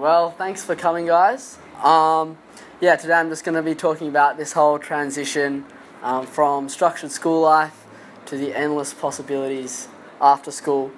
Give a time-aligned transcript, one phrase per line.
[0.00, 1.58] Well, thanks for coming, guys.
[1.82, 2.38] Um,
[2.80, 5.66] yeah, today I'm just going to be talking about this whole transition
[6.02, 7.84] um, from structured school life
[8.24, 10.90] to the endless possibilities after school.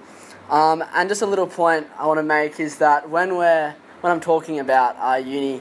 [0.48, 4.12] Um, and just a little point I want to make is that when we're when
[4.12, 5.60] I'm talking about uh, uni,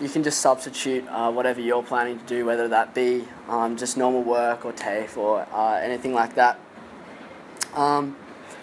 [0.00, 3.96] you can just substitute uh, whatever you're planning to do, whether that be um, just
[3.96, 6.60] normal work or TAFE or uh, anything like that.
[7.74, 8.14] Um,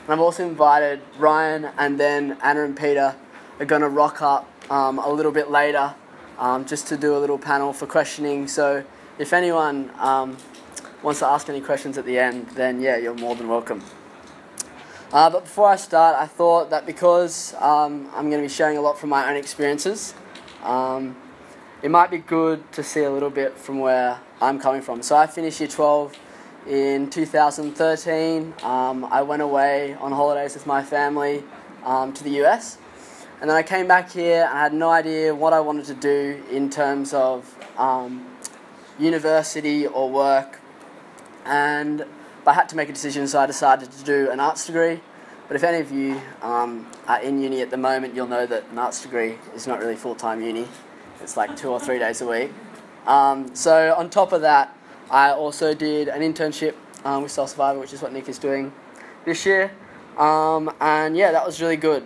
[0.06, 3.18] and I've also invited Ryan and then Anna and Peter
[3.60, 5.94] are going to rock up um, a little bit later
[6.38, 8.48] um, just to do a little panel for questioning.
[8.48, 8.84] So
[9.18, 10.38] if anyone um,
[11.04, 13.84] wants to ask any questions at the end, then yeah, you're more than welcome.
[15.12, 18.78] Uh, but before I start, I thought that because um, I'm going to be sharing
[18.78, 20.14] a lot from my own experiences,
[20.64, 21.16] um,
[21.82, 25.02] it might be good to see a little bit from where I'm coming from.
[25.02, 26.18] So I finished year 12
[26.68, 28.54] in 2013.
[28.64, 31.44] Um, I went away on holidays with my family
[31.84, 32.78] to the US.
[33.42, 35.94] And then I came back here and I had no idea what I wanted to
[35.94, 38.28] do in terms of um,
[39.00, 40.60] university or work.
[41.46, 42.06] And
[42.46, 45.00] I had to make a decision, so I decided to do an arts degree.
[45.48, 48.66] But if any of you um, are in uni at the moment, you'll know that
[48.72, 50.68] an arts degree is not really full time uni.
[51.22, 52.52] It's like two or three days a week.
[53.08, 54.76] Um, so on top of that,
[55.10, 58.74] I also did an internship um, with Soul Survivor, which is what Nick is doing
[59.26, 59.72] this year.
[60.18, 62.06] Um, and yeah, that was really good.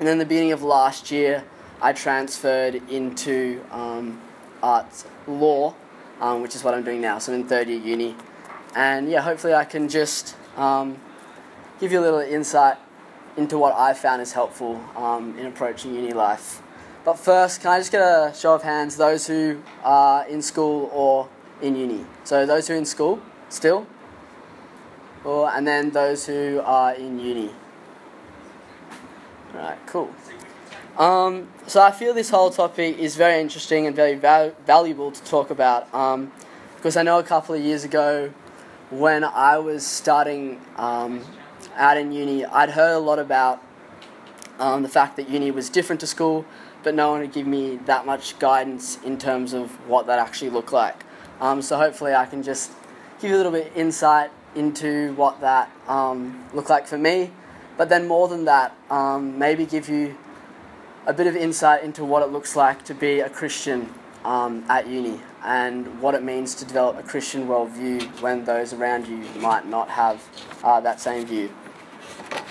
[0.00, 1.44] And then the beginning of last year,
[1.82, 4.18] I transferred into um,
[4.62, 5.74] arts law,
[6.22, 7.18] um, which is what I'm doing now.
[7.18, 8.16] So I'm in third year uni.
[8.74, 10.96] And yeah, hopefully I can just um,
[11.80, 12.78] give you a little insight
[13.36, 16.62] into what I found is helpful um, in approaching uni life.
[17.04, 20.90] But first, can I just get a show of hands, those who are in school
[20.94, 21.28] or
[21.60, 22.06] in uni?
[22.24, 23.86] So those who are in school still,
[25.24, 27.50] or and then those who are in uni.
[29.54, 30.10] Right, cool.
[30.96, 35.24] Um, so I feel this whole topic is very interesting and very val- valuable to
[35.24, 36.32] talk about um,
[36.76, 38.32] because I know a couple of years ago
[38.90, 41.24] when I was starting um,
[41.76, 43.62] out in uni, I'd heard a lot about
[44.58, 46.44] um, the fact that uni was different to school,
[46.82, 50.50] but no one would give me that much guidance in terms of what that actually
[50.50, 51.04] looked like.
[51.40, 52.72] Um, so hopefully I can just
[53.20, 57.30] give you a little bit insight into what that um, looked like for me,
[57.80, 60.14] but then more than that, um, maybe give you
[61.06, 63.88] a bit of insight into what it looks like to be a Christian
[64.22, 69.06] um, at uni and what it means to develop a Christian worldview when those around
[69.06, 70.22] you might not have
[70.62, 71.50] uh, that same view.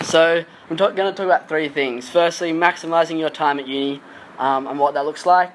[0.02, 2.10] So, I'm going to talk about three things.
[2.10, 4.02] Firstly, maximizing your time at uni
[4.40, 5.54] um, and what that looks like.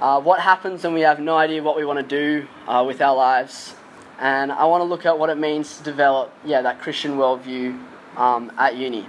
[0.00, 3.00] Uh, what happens when we have no idea what we want to do uh, with
[3.00, 3.74] our lives.
[4.20, 7.82] And I want to look at what it means to develop, yeah, that Christian worldview
[8.16, 9.06] um, at uni.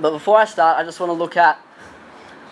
[0.00, 1.58] But before I start, I just want to look at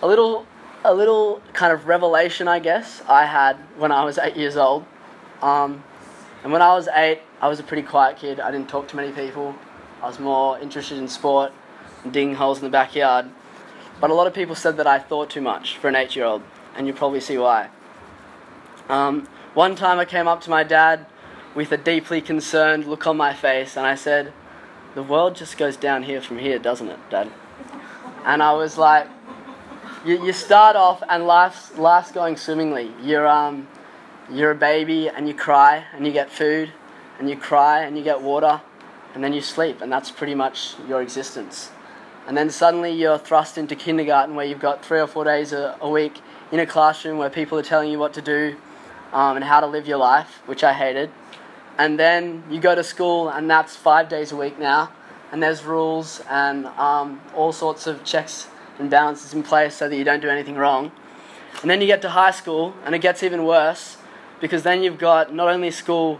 [0.01, 0.45] a little
[0.83, 4.85] a little kind of revelation, I guess, I had when I was eight years old.
[5.41, 5.83] Um,
[6.43, 8.39] and when I was eight, I was a pretty quiet kid.
[8.39, 9.55] I didn't talk to many people.
[10.03, 11.51] I was more interested in sport
[12.03, 13.25] and digging holes in the backyard.
[13.99, 16.25] But a lot of people said that I thought too much for an eight year
[16.25, 16.43] old,
[16.75, 17.69] and you probably see why.
[18.89, 21.07] Um, one time I came up to my dad
[21.55, 24.33] with a deeply concerned look on my face, and I said,
[24.95, 27.29] The world just goes down here from here, doesn't it, Dad?
[28.23, 29.07] And I was like,
[30.05, 32.91] you, you start off and life's, life's going swimmingly.
[33.03, 33.67] You're, um,
[34.31, 36.71] you're a baby and you cry and you get food
[37.19, 38.61] and you cry and you get water
[39.13, 41.71] and then you sleep and that's pretty much your existence.
[42.25, 45.77] And then suddenly you're thrust into kindergarten where you've got three or four days a,
[45.81, 46.21] a week
[46.53, 48.55] in a classroom where people are telling you what to do
[49.11, 51.11] um, and how to live your life, which I hated.
[51.77, 54.91] And then you go to school and that's five days a week now
[55.31, 58.47] and there's rules and um, all sorts of checks
[58.79, 60.91] and balances in place so that you don't do anything wrong.
[61.61, 63.97] And then you get to high school, and it gets even worse
[64.39, 66.19] because then you've got not only school,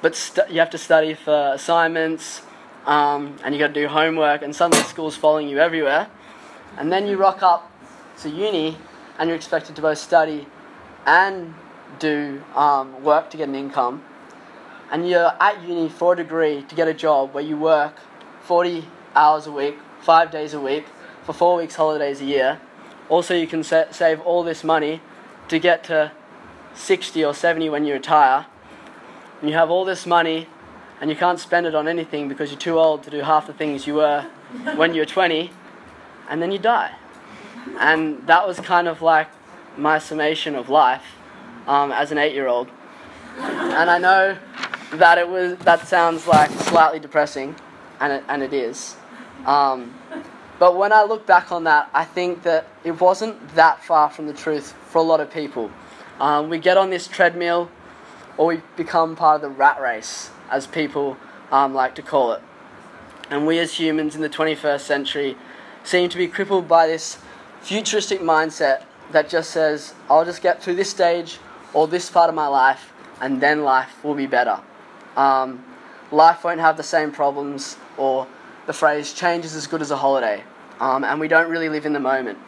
[0.00, 2.42] but st- you have to study for assignments,
[2.86, 6.08] um, and you got to do homework, and suddenly school's following you everywhere.
[6.76, 7.70] And then you rock up
[8.22, 8.76] to uni,
[9.18, 10.46] and you're expected to both study
[11.04, 11.54] and
[11.98, 14.02] do um, work to get an income.
[14.90, 17.94] And you're at uni for a degree to get a job where you work
[18.42, 20.86] 40 hours a week, five days a week,
[21.24, 22.60] for four weeks holidays a year.
[23.08, 25.00] Also, you can sa- save all this money
[25.48, 26.12] to get to
[26.74, 28.46] 60 or 70 when you retire.
[29.40, 30.46] And you have all this money
[31.00, 33.52] and you can't spend it on anything because you're too old to do half the
[33.52, 34.22] things you were
[34.76, 35.50] when you were 20,
[36.28, 36.94] and then you die.
[37.78, 39.28] And that was kind of like
[39.76, 41.04] my summation of life
[41.66, 42.68] um, as an eight year old.
[43.38, 44.36] And I know
[44.92, 47.54] that it was that sounds like slightly depressing,
[48.00, 48.96] and it, and it is.
[49.46, 49.94] Um,
[50.58, 54.26] But when I look back on that, I think that it wasn't that far from
[54.26, 55.70] the truth for a lot of people.
[56.18, 57.70] Um, we get on this treadmill,
[58.36, 61.16] or we become part of the rat race, as people
[61.52, 62.42] um, like to call it.
[63.30, 65.36] And we as humans in the 21st century
[65.84, 67.18] seem to be crippled by this
[67.60, 68.82] futuristic mindset
[69.12, 71.38] that just says, I'll just get through this stage
[71.72, 74.60] or this part of my life, and then life will be better.
[75.18, 75.64] Um,
[76.12, 78.26] life won't have the same problems, or
[78.66, 80.44] the phrase change is as good as a holiday.
[80.80, 82.38] Um, and we don't really live in the moment.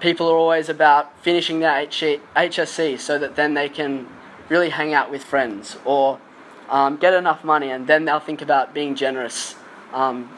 [0.00, 4.08] People are always about finishing their HSC so that then they can
[4.48, 6.18] really hang out with friends or
[6.70, 9.56] um, get enough money and then they'll think about being generous
[9.92, 10.30] um,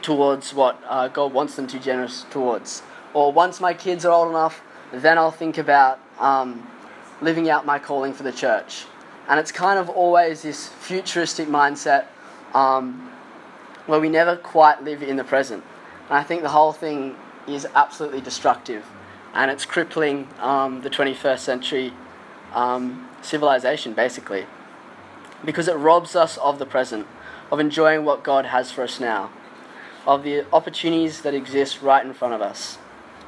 [0.00, 2.82] towards what uh, God wants them to be generous towards.
[3.12, 4.62] Or once my kids are old enough,
[4.92, 6.66] then I'll think about um,
[7.20, 8.84] living out my calling for the church.
[9.28, 12.06] And it's kind of always this futuristic mindset
[12.54, 13.12] um,
[13.86, 15.62] where we never quite live in the present.
[16.08, 17.14] And I think the whole thing
[17.46, 18.84] is absolutely destructive
[19.34, 21.92] and it's crippling um, the 21st century
[22.54, 24.46] um, civilization, basically,
[25.44, 27.06] because it robs us of the present,
[27.52, 29.30] of enjoying what God has for us now,
[30.06, 32.78] of the opportunities that exist right in front of us.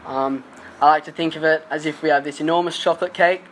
[0.06, 0.44] Um,
[0.81, 3.44] I like to think of it as if we have this enormous chocolate cake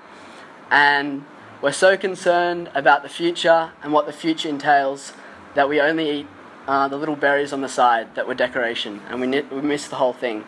[0.70, 1.24] and
[1.60, 5.12] we're so concerned about the future and what the future entails
[5.54, 6.26] that we only eat
[6.66, 9.96] uh, the little berries on the side that were decoration and we, we miss the
[9.96, 10.44] whole thing.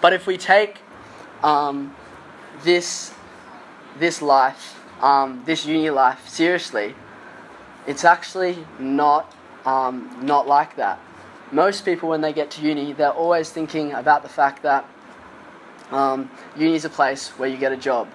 [0.00, 0.78] But if we take
[1.42, 1.94] um,
[2.62, 3.12] this,
[3.98, 6.94] this life, um, this uni life, seriously,
[7.86, 11.00] it's actually not, um, not like that
[11.52, 14.88] most people, when they get to uni, they're always thinking about the fact that
[15.90, 18.08] um, uni is a place where you get a job.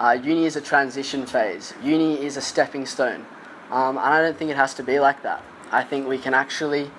[0.00, 1.74] Uh, uni is a transition phase.
[1.82, 3.26] Uni is a stepping stone.
[3.70, 5.44] Um, and I don't think it has to be like that.
[5.70, 6.90] I think we can actually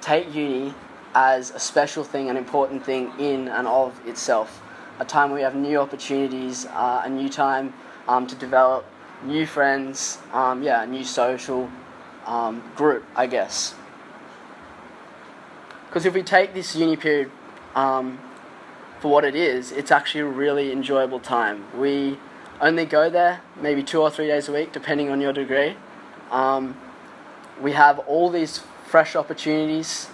[0.00, 0.72] take uni
[1.16, 4.62] as a special thing, an important thing in and of itself.
[5.00, 7.74] A time where we have new opportunities, uh, a new time
[8.06, 8.86] um, to develop
[9.24, 11.68] new friends, um, yeah, a new social
[12.24, 13.74] um, group, I guess.
[15.88, 17.32] Because if we take this uni period
[17.74, 18.20] um,
[19.00, 21.64] for what it is, it's actually a really enjoyable time.
[21.76, 22.16] We
[22.60, 25.76] only go there maybe two or three days a week, depending on your degree.
[26.30, 26.76] Um,
[27.60, 30.08] we have all these fresh opportunities.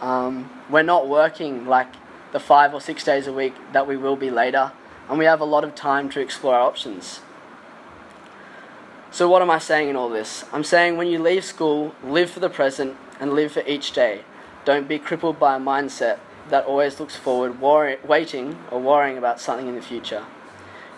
[0.00, 1.88] Um, we're not working like
[2.32, 4.72] the five or six days a week that we will be later,
[5.08, 7.20] and we have a lot of time to explore our options.
[9.10, 10.44] So, what am I saying in all this?
[10.52, 14.22] I'm saying when you leave school, live for the present and live for each day.
[14.64, 16.18] Don't be crippled by a mindset
[16.50, 20.24] that always looks forward, worry, waiting or worrying about something in the future.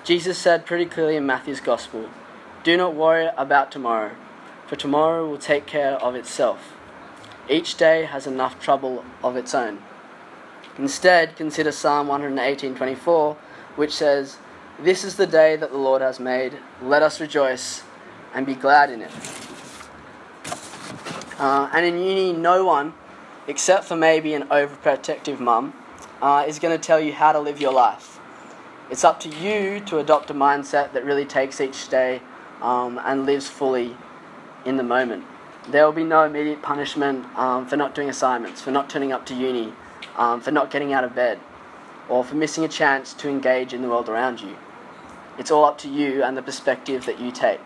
[0.09, 2.09] Jesus said pretty clearly in Matthew's Gospel
[2.65, 4.13] Do not worry about tomorrow,
[4.67, 6.73] for tomorrow will take care of itself.
[7.47, 9.83] Each day has enough trouble of its own.
[10.79, 13.37] Instead, consider Psalm 118:24,
[13.77, 14.39] which says,
[14.79, 16.57] "This is the day that the Lord has made.
[16.81, 17.83] Let us rejoice
[18.33, 19.13] and be glad in it."
[21.39, 22.95] Uh, and in uni, no one
[23.47, 25.75] except for maybe an overprotective mum,
[26.23, 28.08] uh, is going to tell you how to live your life.
[28.90, 32.23] It's up to you to adopt a mindset that really takes each day
[32.62, 33.94] um, and lives fully
[34.64, 35.25] in the moment.
[35.69, 39.26] There will be no immediate punishment um, for not doing assignments, for not turning up
[39.26, 39.75] to uni,
[40.17, 41.38] um, for not getting out of bed,
[42.08, 44.57] or for missing a chance to engage in the world around you.
[45.38, 47.61] It's all up to you and the perspective that you take.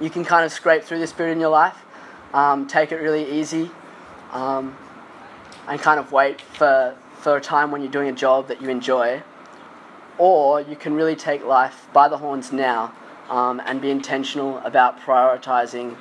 [0.00, 1.76] You can kind of scrape through this period in your life,
[2.34, 3.70] um, take it really easy,
[4.32, 4.76] um,
[5.68, 8.68] and kind of wait for, for a time when you're doing a job that you
[8.68, 9.22] enjoy.
[10.18, 12.92] Or you can really take life by the horns now
[13.28, 15.96] um, and be intentional about prioritizing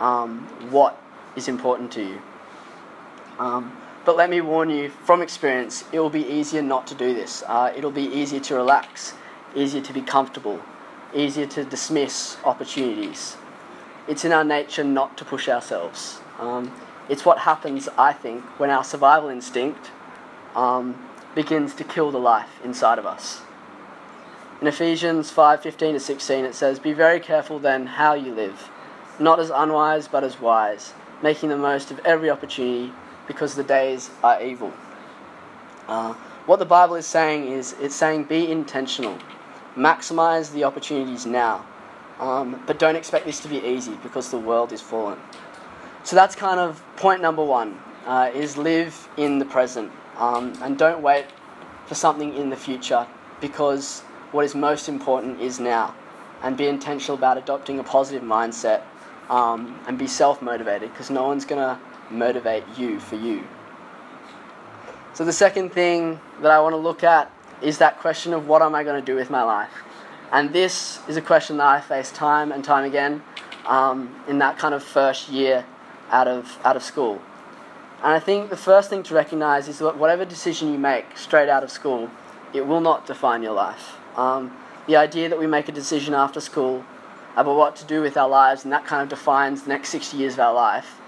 [0.00, 1.00] um, what
[1.36, 2.22] is important to you.
[3.38, 7.14] Um, but let me warn you from experience, it will be easier not to do
[7.14, 7.42] this.
[7.46, 9.14] Uh, it'll be easier to relax,
[9.54, 10.60] easier to be comfortable,
[11.14, 13.36] easier to dismiss opportunities.
[14.06, 16.20] It's in our nature not to push ourselves.
[16.38, 16.72] Um,
[17.08, 19.90] it's what happens, I think, when our survival instinct
[20.54, 23.42] um, begins to kill the life inside of us.
[24.60, 28.70] In Ephesians 5:15 to 16 it says, "Be very careful then how you live,
[29.18, 32.92] not as unwise but as wise, making the most of every opportunity
[33.26, 34.72] because the days are evil."
[35.88, 36.14] Uh,
[36.46, 39.18] what the Bible is saying is it's saying be intentional,
[39.76, 41.64] maximize the opportunities now,
[42.20, 45.18] um, but don't expect this to be easy because the world is fallen.
[46.04, 50.78] So that's kind of point number one: uh, is live in the present um, and
[50.78, 51.26] don't wait
[51.86, 53.06] for something in the future
[53.40, 54.00] because
[54.32, 55.94] what is most important is now.
[56.42, 58.82] And be intentional about adopting a positive mindset
[59.30, 61.78] um, and be self motivated because no one's going to
[62.10, 63.44] motivate you for you.
[65.14, 67.30] So, the second thing that I want to look at
[67.62, 69.72] is that question of what am I going to do with my life?
[70.32, 73.22] And this is a question that I face time and time again
[73.66, 75.64] um, in that kind of first year
[76.10, 77.22] out of, out of school.
[78.02, 81.48] And I think the first thing to recognize is that whatever decision you make straight
[81.48, 82.10] out of school,
[82.52, 83.96] it will not define your life.
[84.16, 86.84] Um, the idea that we make a decision after school
[87.36, 90.16] about what to do with our lives and that kind of defines the next 60
[90.16, 91.00] years of our life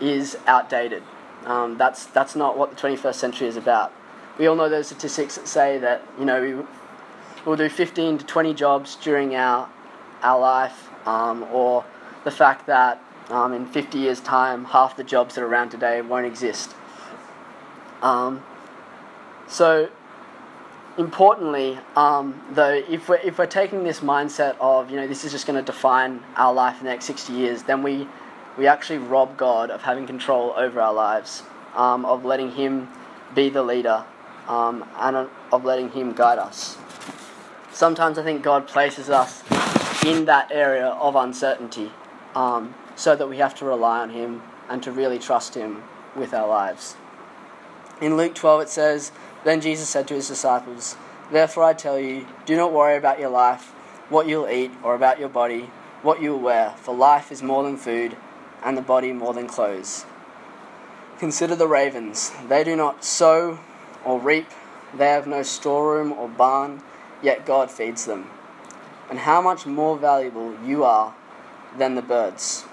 [0.00, 1.02] is outdated.
[1.46, 3.92] Um, that's, that's not what the 21st century is about.
[4.38, 6.64] We all know those statistics that say that, you know, we,
[7.44, 9.68] we'll do 15 to 20 jobs during our,
[10.22, 11.84] our life, um, or
[12.24, 16.00] the fact that um, in 50 years' time, half the jobs that are around today
[16.02, 16.74] won't exist.
[18.02, 18.42] Um,
[19.46, 19.88] so,
[20.98, 25.32] importantly, um, though, if we're, if we're taking this mindset of, you know, this is
[25.32, 28.06] just going to define our life in the next 60 years, then we,
[28.58, 31.42] we actually rob God of having control over our lives,
[31.74, 32.88] um, of letting Him
[33.34, 34.04] be the leader,
[34.48, 36.76] um, and of letting Him guide us.
[37.72, 39.42] Sometimes I think God places us
[40.04, 41.90] in that area of uncertainty
[42.34, 45.82] um, so that we have to rely on Him and to really trust Him
[46.16, 46.96] with our lives.
[48.00, 49.12] In Luke 12, it says,
[49.44, 50.96] Then Jesus said to his disciples,
[51.30, 53.70] Therefore I tell you, do not worry about your life,
[54.08, 55.70] what you'll eat, or about your body,
[56.02, 58.16] what you'll wear, for life is more than food,
[58.62, 60.04] and the body more than clothes.
[61.18, 62.32] Consider the ravens.
[62.48, 63.60] They do not sow
[64.04, 64.48] or reap,
[64.96, 66.82] they have no storeroom or barn,
[67.22, 68.28] yet God feeds them.
[69.08, 71.14] And how much more valuable you are
[71.78, 72.64] than the birds.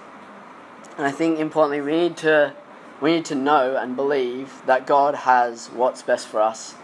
[0.96, 2.54] And I think importantly, we need to
[3.00, 6.74] we need to know and believe that God has what's best for us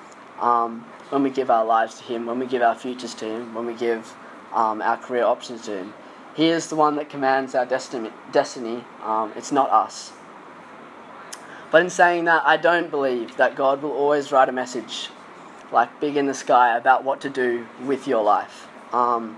[0.40, 3.54] um, when we give our lives to Him, when we give our futures to Him,
[3.54, 4.14] when we give
[4.52, 5.94] um, our career options to Him.
[6.34, 8.84] He is the one that commands our destiny.
[9.02, 10.12] Um, it's not us.
[11.70, 15.10] But in saying that, I don't believe that God will always write a message
[15.70, 19.36] like big in the sky about what to do with your life um,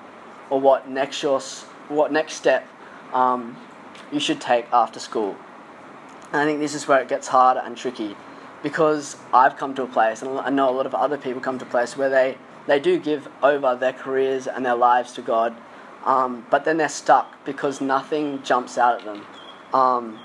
[0.48, 1.40] or what next your,
[1.88, 2.66] what next step
[3.12, 3.56] um,
[4.12, 5.36] you should take after school.
[6.32, 8.16] And I think this is where it gets harder and tricky
[8.62, 11.58] because I've come to a place, and I know a lot of other people come
[11.58, 12.36] to a place where they,
[12.66, 15.56] they do give over their careers and their lives to God,
[16.04, 19.26] um, but then they're stuck because nothing jumps out at them.
[19.72, 20.18] Um,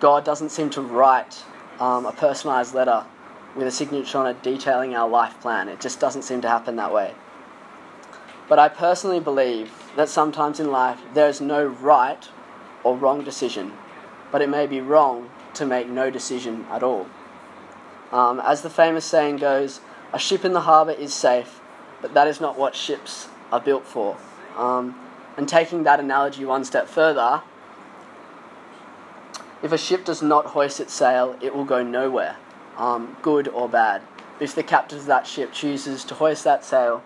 [0.00, 1.42] God doesn't seem to write
[1.78, 3.04] um, a personalized letter
[3.54, 5.68] with a signature on it detailing our life plan.
[5.68, 7.14] It just doesn't seem to happen that way.
[8.48, 12.28] But I personally believe that sometimes in life there is no right
[12.82, 13.72] or wrong decision
[14.34, 17.06] but it may be wrong to make no decision at all.
[18.10, 19.78] Um, as the famous saying goes,
[20.12, 21.60] a ship in the harbour is safe,
[22.02, 24.16] but that is not what ships are built for.
[24.56, 24.98] Um,
[25.36, 27.42] and taking that analogy one step further,
[29.62, 32.34] if a ship does not hoist its sail, it will go nowhere,
[32.76, 34.02] um, good or bad.
[34.40, 37.04] If the captain of that ship chooses to hoist that sail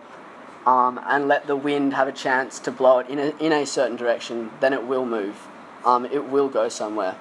[0.65, 3.65] um, and let the wind have a chance to blow it in a, in a
[3.65, 5.47] certain direction, then it will move
[5.85, 7.15] um, it will go somewhere.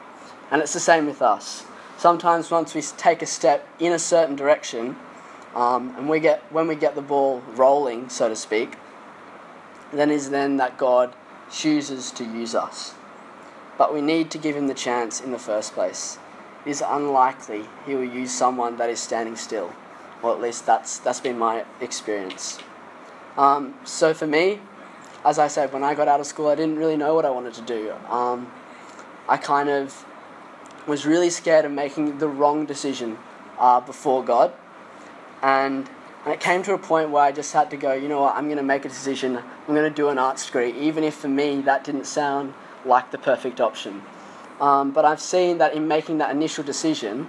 [0.50, 1.64] And it's the same with us.
[1.96, 4.96] Sometimes once we take a step in a certain direction,
[5.54, 8.76] um, and we get when we get the ball rolling, so to speak,
[9.92, 11.14] then is then that God
[11.50, 12.94] chooses to use us.
[13.76, 16.18] But we need to give him the chance in the first place.
[16.66, 19.72] It is unlikely he will use someone that is standing still,
[20.22, 22.58] or at least that's that's been my experience.
[23.38, 24.60] Um, so for me,
[25.24, 27.30] as I said, when I got out of school, I didn't really know what I
[27.30, 27.92] wanted to do.
[28.08, 28.50] Um,
[29.28, 30.04] I kind of
[30.88, 33.16] was really scared of making the wrong decision
[33.58, 34.52] uh, before God.
[35.40, 35.88] And,
[36.24, 38.34] and it came to a point where I just had to go, you know what,
[38.34, 39.36] I'm going to make a decision.
[39.36, 42.54] I'm going to do an arts degree, even if for me that didn't sound
[42.84, 44.02] like the perfect option.
[44.60, 47.28] Um, but I've seen that in making that initial decision,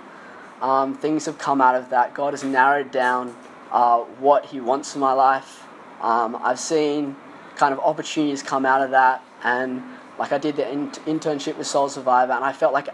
[0.60, 2.16] um, things have come out of that.
[2.16, 3.36] God has narrowed down
[3.72, 5.68] uh, what He wants for my life.
[6.02, 7.16] Um, I've seen
[7.56, 9.24] kind of opportunities come out of that.
[9.44, 9.84] And
[10.18, 12.90] like I did the in- internship with Soul Survivor, and I felt like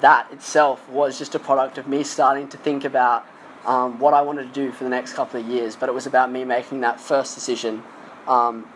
[0.00, 3.26] that itself was just a product of me starting to think about
[3.64, 5.76] um, what I wanted to do for the next couple of years.
[5.76, 7.82] But it was about me making that first decision
[8.26, 8.68] um,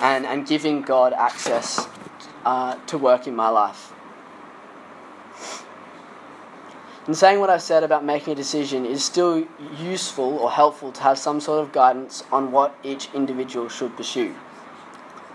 [0.00, 1.88] and, and giving God access
[2.44, 3.93] uh, to work in my life.
[7.06, 9.46] In saying what I've said about making a decision, is still
[9.78, 14.34] useful or helpful to have some sort of guidance on what each individual should pursue.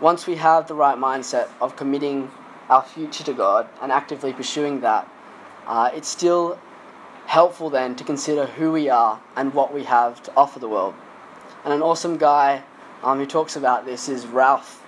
[0.02, 2.32] Once we have the right mindset of committing
[2.70, 5.08] our future to God and actively pursuing that,
[5.68, 6.58] uh, it's still
[7.28, 10.96] helpful then to consider who we are and what we have to offer the world.
[11.64, 12.64] And an awesome guy
[13.04, 14.84] um, who talks about this is Ralph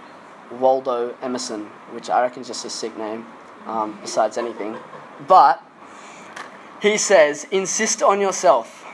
[0.50, 3.28] Waldo Emerson, which I reckon is just a sick name,
[3.68, 4.78] um, besides anything.
[5.28, 5.64] But
[6.82, 8.86] he says, insist on yourself,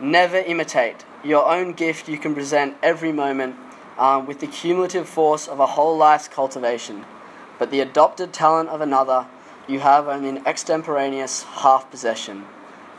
[0.00, 1.04] never imitate.
[1.24, 3.56] Your own gift you can present every moment
[3.98, 7.04] um, with the cumulative force of a whole life's cultivation,
[7.58, 9.26] but the adopted talent of another
[9.66, 12.44] you have only an extemporaneous half possession.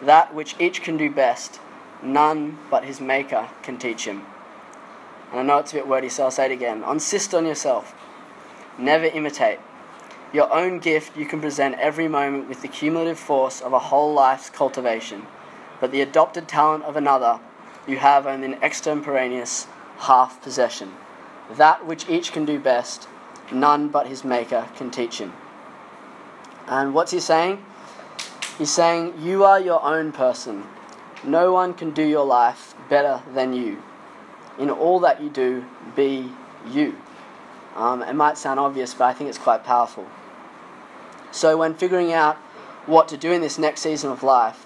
[0.02, 1.60] That which each can do best,
[2.02, 4.24] none but his Maker can teach him.
[5.32, 6.84] And I know it's a bit wordy, so I'll say it again.
[6.84, 7.94] Insist on yourself.
[8.78, 9.60] Never imitate.
[10.34, 14.14] Your own gift you can present every moment with the cumulative force of a whole
[14.14, 15.28] life's cultivation,
[15.80, 17.40] but the adopted talent of another
[17.88, 19.68] you have only an extemporaneous
[20.00, 20.94] half possession.
[21.52, 23.08] That which each can do best,
[23.52, 25.34] none but his Maker can teach him.
[26.68, 27.64] And what's he saying?
[28.58, 30.64] He's saying, You are your own person.
[31.24, 33.84] No one can do your life better than you.
[34.58, 35.66] In all that you do,
[35.96, 36.32] be
[36.68, 36.96] you.
[37.76, 40.08] Um, it might sound obvious, but I think it's quite powerful.
[41.32, 42.38] So, when figuring out
[42.86, 44.66] what to do in this next season of life,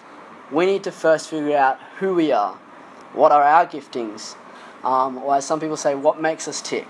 [0.52, 2.56] we need to first figure out who we are,
[3.14, 4.36] what are our giftings,
[4.84, 6.88] um, or as some people say, what makes us tick,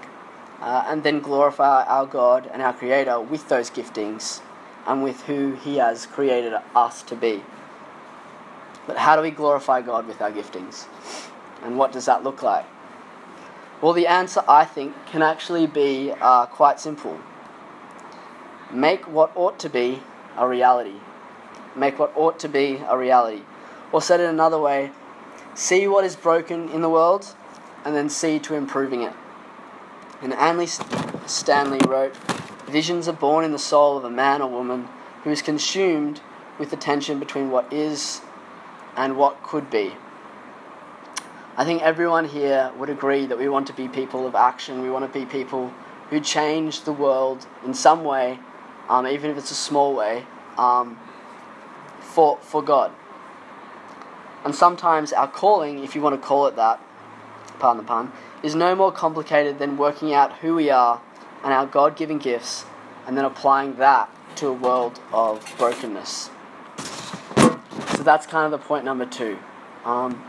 [0.60, 4.42] uh, and then glorify our God and our Creator with those giftings
[4.86, 7.44] and with who He has created us to be.
[8.88, 10.86] But how do we glorify God with our giftings?
[11.64, 12.66] And what does that look like?
[13.82, 17.18] Well, the answer, I think, can actually be uh, quite simple.
[18.72, 20.02] Make what ought to be
[20.38, 20.98] a reality.
[21.76, 23.44] Make what ought to be a reality.
[23.94, 24.92] Or said it another way,
[25.56, 27.34] see what is broken in the world
[27.86, 29.14] and then see to improving it.
[30.22, 30.68] And Andy
[31.26, 32.16] Stanley wrote,
[32.68, 34.90] Visions are born in the soul of a man or woman
[35.24, 36.22] who is consumed
[36.60, 38.22] with the tension between what is
[38.96, 39.94] and what could be.
[41.60, 44.82] I think everyone here would agree that we want to be people of action.
[44.82, 45.74] We want to be people
[46.10, 48.40] who change the world in some way,
[48.88, 50.24] um, even if it's a small way,
[50.58, 50.98] um,
[52.00, 52.94] for, for God.
[54.46, 56.80] And sometimes our calling, if you want to call it that,
[57.60, 61.02] pardon the pun, is no more complicated than working out who we are
[61.44, 62.64] and our God given gifts
[63.06, 66.30] and then applying that to a world of brokenness.
[66.78, 69.38] So that's kind of the point number two.
[69.84, 70.24] Um,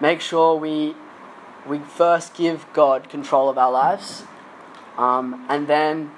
[0.00, 0.94] make sure we,
[1.66, 4.24] we first give God control of our lives
[4.96, 6.10] um, and then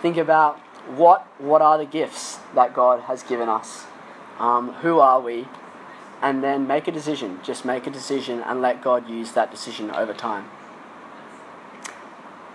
[0.00, 0.58] think about
[0.96, 3.84] what, what are the gifts that God has given us?
[4.38, 5.46] Um, who are we?
[6.20, 7.40] And then make a decision.
[7.42, 10.48] Just make a decision and let God use that decision over time.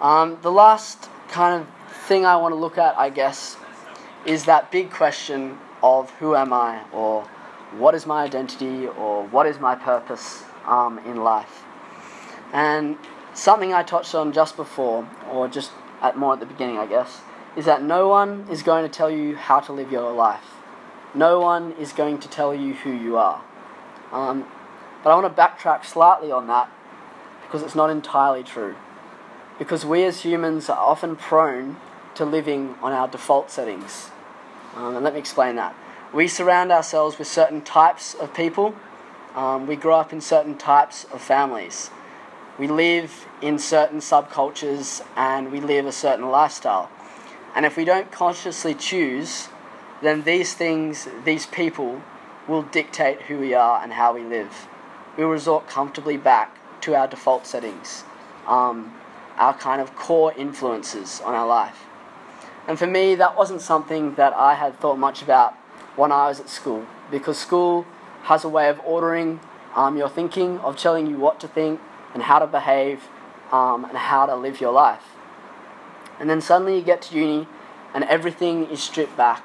[0.02, 1.68] Um, the last kind of
[2.06, 3.58] thing I want to look at, I guess,
[4.26, 7.24] is that big question of who am I, or
[7.78, 11.63] what is my identity, or what is my purpose um, in life.
[12.53, 12.97] And
[13.34, 17.21] something I touched on just before, or just at more at the beginning, I guess,
[17.56, 20.43] is that no one is going to tell you how to live your life.
[21.15, 23.43] No one is going to tell you who you are.
[24.12, 24.45] Um,
[25.03, 26.69] but I want to backtrack slightly on that
[27.43, 28.75] because it's not entirely true
[29.58, 31.77] because we as humans are often prone
[32.15, 34.10] to living on our default settings.
[34.75, 35.75] Um, and let me explain that.
[36.13, 38.75] We surround ourselves with certain types of people.
[39.38, 41.91] Um, we grow up in certain types of families.
[42.58, 46.89] We live in certain subcultures and we live a certain lifestyle.
[47.56, 49.50] And if we don't consciously choose,
[50.02, 52.02] then these things, these people,
[52.47, 54.67] will dictate who we are and how we live.
[55.17, 58.06] We resort comfortably back to our default settings.
[58.47, 58.95] Um,
[59.38, 61.86] our kind of core influences on our life.
[62.67, 65.54] And for me, that wasn't something that I had thought much about
[65.95, 67.86] when I was at school, because school
[68.28, 69.40] has a way of ordering
[69.74, 71.80] um, your thinking, of telling you what to think
[72.13, 73.08] and how to behave
[73.54, 75.04] um, and how to live your life.
[76.20, 77.48] And then suddenly you get to uni
[77.94, 79.44] and everything is stripped back,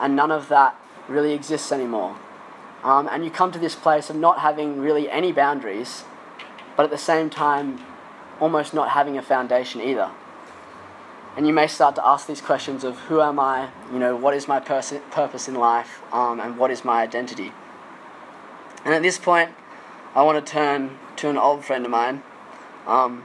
[0.00, 0.76] and none of that
[1.08, 2.18] really exists anymore.
[2.82, 6.04] Um, and you come to this place of not having really any boundaries,
[6.76, 7.80] but at the same time
[8.40, 10.10] almost not having a foundation either.
[11.36, 14.34] And you may start to ask these questions of who am I, you know, what
[14.34, 17.52] is my pers- purpose in life, um, and what is my identity.
[18.84, 19.50] And at this point,
[20.14, 22.22] I want to turn to an old friend of mine.
[22.86, 23.24] Um,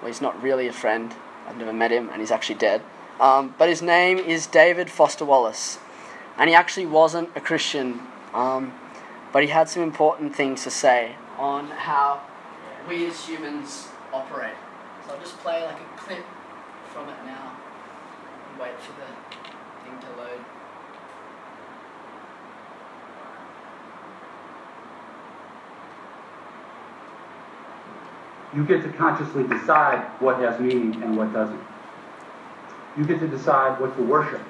[0.00, 1.12] well, he's not really a friend,
[1.46, 2.82] I've never met him, and he's actually dead.
[3.18, 5.78] Um, but his name is David Foster Wallace.
[6.38, 8.00] And he actually wasn't a Christian,
[8.34, 8.72] um,
[9.32, 12.20] but he had some important things to say on how
[12.88, 14.54] we as humans operate.
[15.06, 16.24] So I'll just play like a clip
[16.92, 17.56] from it now
[18.50, 19.06] and wait for the
[19.84, 20.40] thing to load.
[28.56, 31.60] You get to consciously decide what has meaning and what doesn't.
[32.96, 34.40] You get to decide what to worship.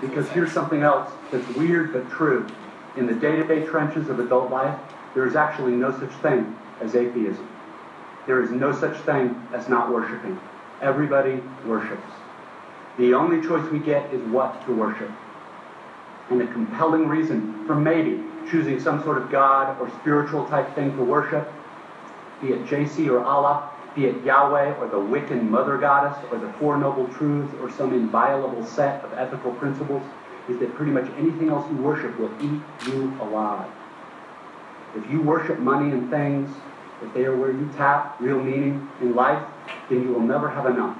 [0.00, 2.48] Because here's something else that's weird but true.
[2.96, 4.76] In the day to day trenches of adult life,
[5.14, 7.48] there is actually no such thing as atheism.
[8.26, 10.40] There is no such thing as not worshiping.
[10.82, 12.02] Everybody worships.
[12.98, 15.12] The only choice we get is what to worship.
[16.28, 20.96] And a compelling reason for maybe choosing some sort of God or spiritual type thing
[20.96, 21.52] to worship,
[22.40, 26.52] be it JC or Allah, be it Yahweh or the Wiccan mother goddess or the
[26.54, 30.02] Four Noble Truths or some inviolable set of ethical principles,
[30.48, 33.68] is that pretty much anything else you worship will eat you alive.
[34.94, 36.50] If you worship money and things,
[37.02, 39.42] if they are where you tap real meaning in life,
[39.90, 40.96] then you will never have enough.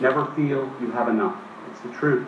[0.00, 1.36] Never feel you have enough.
[1.70, 2.26] It's the truth.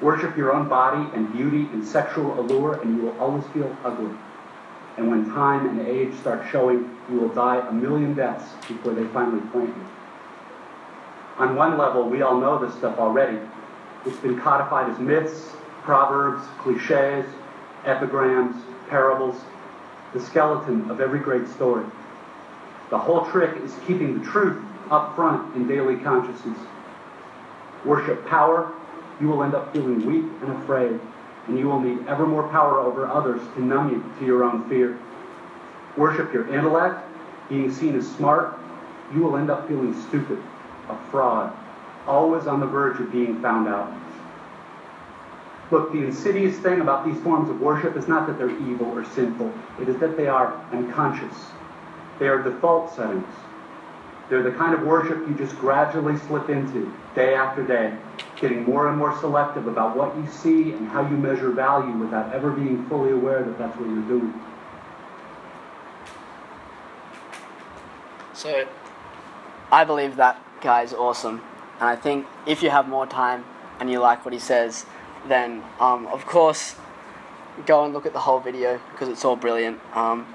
[0.00, 4.16] Worship your own body and beauty and sexual allure, and you will always feel ugly.
[4.96, 9.04] And when time and age start showing, you will die a million deaths before they
[9.08, 9.86] finally plant you.
[11.38, 13.38] On one level, we all know this stuff already.
[14.06, 17.26] It's been codified as myths, proverbs, cliches,
[17.84, 18.56] epigrams,
[18.88, 19.36] parables,
[20.12, 21.84] the skeleton of every great story.
[22.90, 26.58] The whole trick is keeping the truth up front in daily consciousness.
[27.84, 28.72] Worship power,
[29.20, 30.98] you will end up feeling weak and afraid,
[31.46, 34.68] and you will need ever more power over others to numb you to your own
[34.68, 34.98] fear.
[35.96, 37.06] Worship your intellect,
[37.48, 38.58] being seen as smart,
[39.14, 40.40] you will end up feeling stupid,
[40.88, 41.52] a fraud,
[42.06, 43.92] always on the verge of being found out.
[45.70, 49.04] Look, the insidious thing about these forms of worship is not that they're evil or
[49.04, 51.34] sinful, it is that they are unconscious.
[52.18, 53.34] They are default settings.
[54.28, 57.96] They're the kind of worship you just gradually slip into day after day,
[58.40, 62.32] getting more and more selective about what you see and how you measure value without
[62.32, 64.34] ever being fully aware that that's what you're doing.
[68.32, 68.66] So,
[69.70, 71.42] I believe that guy is awesome,
[71.78, 73.44] and I think if you have more time
[73.78, 74.86] and you like what he says,
[75.28, 76.76] then um, of course
[77.66, 79.78] go and look at the whole video because it's all brilliant.
[79.94, 80.26] Um,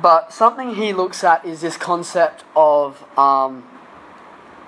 [0.00, 3.64] but something he looks at is this concept of um,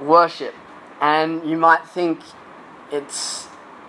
[0.00, 0.54] worship,
[1.00, 2.20] and you might think
[2.92, 3.46] it's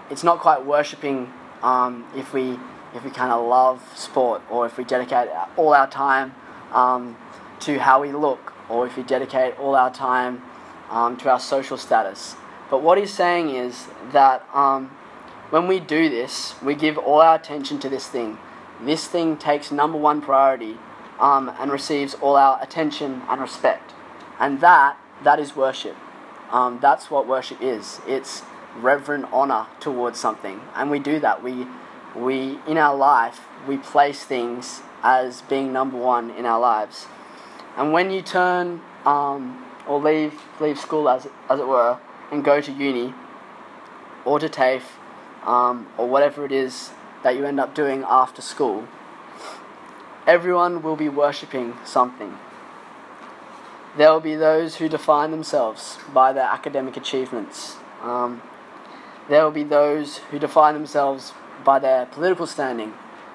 [0.09, 2.57] it's not quite worshiping um, if we
[2.95, 6.33] if we kind of love sport or if we dedicate all our time
[6.71, 7.17] um,
[7.59, 10.41] to how we look or if we dedicate all our time
[10.89, 12.35] um, to our social status.
[12.69, 14.87] But what he's saying is that um,
[15.49, 18.37] when we do this, we give all our attention to this thing.
[18.81, 20.77] This thing takes number one priority
[21.19, 23.93] um, and receives all our attention and respect.
[24.39, 25.95] And that, that is worship.
[26.51, 27.99] Um, that's what worship is.
[28.07, 28.43] It's
[28.79, 30.61] reverent honor towards something.
[30.75, 31.43] And we do that.
[31.43, 31.67] We,
[32.15, 37.07] we, in our life, we place things as being number one in our lives.
[37.75, 41.99] And when you turn um, or leave, leave school, as, as it were,
[42.31, 43.13] and go to uni
[44.25, 44.97] or to TAFE
[45.45, 46.91] um, or whatever it is
[47.23, 48.87] that you end up doing after school,
[50.25, 52.37] everyone will be worshipping something.
[53.97, 57.77] There will be those who define themselves by their academic achievements.
[58.03, 58.43] Um,
[59.27, 61.33] there will be those who define themselves
[61.65, 62.93] by their political standing.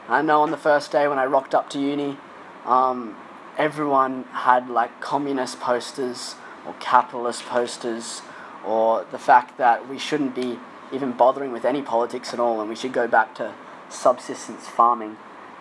[0.09, 2.17] I know on the first day when I rocked up to uni,
[2.65, 3.17] um,
[3.59, 8.23] everyone had like communist posters or capitalist posters
[8.65, 10.61] or the fact that we shouldn't be
[10.93, 13.53] even bothering with any politics at all and we should go back to
[13.89, 15.17] subsistence farming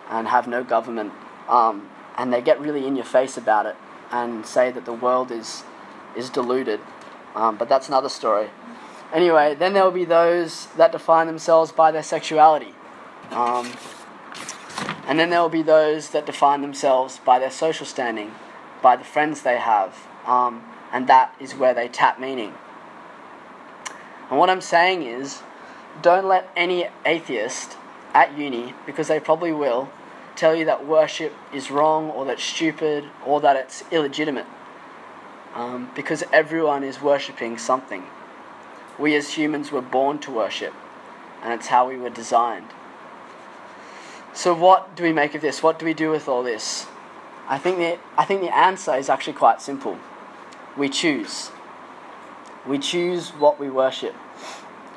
[0.08, 1.12] and have no government.
[1.48, 3.74] Um, and they get really in your face about it
[4.12, 5.64] and say that the world is,
[6.16, 6.80] is deluded.
[7.34, 8.50] Um, but that's another story.
[9.12, 12.74] Anyway, then there will be those that define themselves by their sexuality.
[13.30, 13.72] Um,
[15.06, 18.34] and then there will be those that define themselves by their social standing,
[18.82, 20.06] by the friends they have.
[20.26, 22.54] Um, and that is where they tap meaning.
[24.30, 25.42] And what I'm saying is,
[26.00, 27.76] don't let any atheist
[28.14, 29.90] at uni, because they probably will,
[30.36, 34.46] tell you that worship is wrong or that's stupid or that it's illegitimate.
[35.54, 38.04] Um, because everyone is worshipping something.
[38.98, 40.72] We as humans were born to worship,
[41.42, 42.68] and it's how we were designed.
[44.32, 45.62] So, what do we make of this?
[45.62, 46.86] What do we do with all this?
[47.48, 49.98] I think the, I think the answer is actually quite simple.
[50.76, 51.50] We choose.
[52.66, 54.14] We choose what we worship.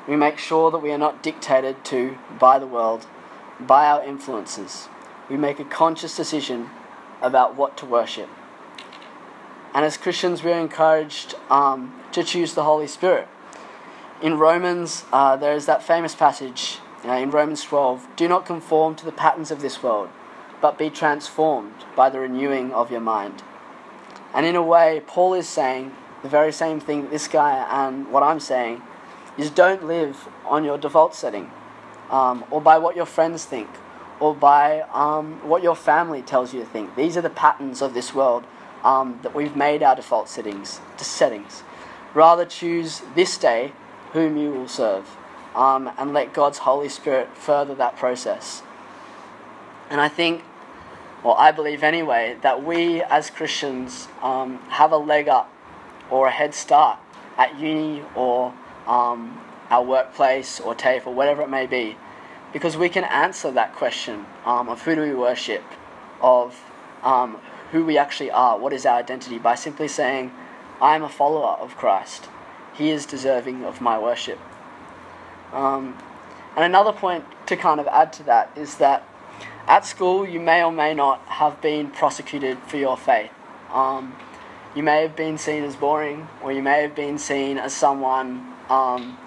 [0.08, 3.06] We make sure that we are not dictated to by the world,
[3.60, 4.88] by our influences.
[5.28, 6.70] We make a conscious decision
[7.20, 8.28] about what to worship.
[9.74, 13.28] And as Christians, we are encouraged um, to choose the Holy Spirit.
[14.22, 18.94] In Romans, uh, there is that famous passage uh, in Romans 12 Do not conform
[18.94, 20.08] to the patterns of this world,
[20.60, 23.42] but be transformed by the renewing of your mind.
[24.32, 28.10] And in a way, Paul is saying the very same thing that this guy and
[28.10, 28.82] what I'm saying
[29.36, 31.50] is don't live on your default setting
[32.10, 33.68] um, or by what your friends think
[34.20, 36.96] or by um, what your family tells you to think.
[36.96, 38.44] These are the patterns of this world
[38.84, 40.80] um, that we've made our default settings.
[40.98, 41.62] To settings.
[42.14, 43.72] Rather choose this day
[44.12, 45.16] whom you will serve
[45.54, 48.62] um, and let God's Holy Spirit further that process.
[49.90, 50.42] And I think,
[51.22, 55.52] or I believe anyway, that we as Christians um, have a leg up
[56.10, 56.98] or a head start
[57.36, 58.54] at uni or
[58.86, 61.96] um, our workplace or TAFE or whatever it may be
[62.56, 65.62] because we can answer that question um, of who do we worship,
[66.22, 66.58] of
[67.02, 67.36] um,
[67.70, 70.32] who we actually are, what is our identity, by simply saying,
[70.80, 72.30] I am a follower of Christ.
[72.74, 74.38] He is deserving of my worship.
[75.52, 75.98] Um,
[76.56, 79.06] and another point to kind of add to that is that
[79.66, 83.32] at school you may or may not have been prosecuted for your faith.
[83.70, 84.16] Um,
[84.74, 88.54] you may have been seen as boring, or you may have been seen as someone
[88.70, 89.18] um,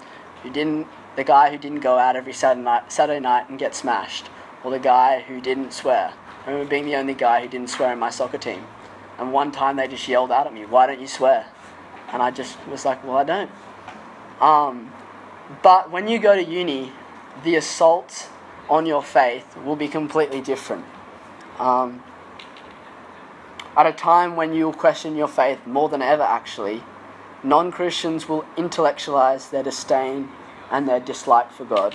[0.42, 0.88] who didn't,
[1.20, 4.30] the guy who didn't go out every Saturday night, Saturday night and get smashed,
[4.64, 6.14] or the guy who didn't swear.
[6.46, 8.64] I remember being the only guy who didn't swear in my soccer team.
[9.18, 11.44] And one time they just yelled out at me, Why don't you swear?
[12.10, 13.50] And I just was like, Well, I don't.
[14.40, 14.90] Um,
[15.62, 16.90] but when you go to uni,
[17.44, 18.30] the assault
[18.70, 20.86] on your faith will be completely different.
[21.58, 22.02] Um,
[23.76, 26.82] at a time when you will question your faith more than ever, actually,
[27.42, 30.30] non Christians will intellectualize their disdain
[30.70, 31.94] and their dislike for God.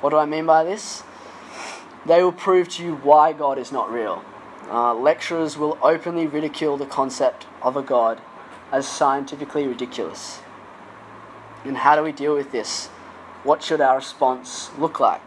[0.00, 1.02] What do I mean by this?
[2.06, 4.24] They will prove to you why God is not real.
[4.70, 8.20] Uh, lecturers will openly ridicule the concept of a God
[8.72, 10.40] as scientifically ridiculous.
[11.64, 12.86] And how do we deal with this?
[13.42, 15.22] What should our response look like?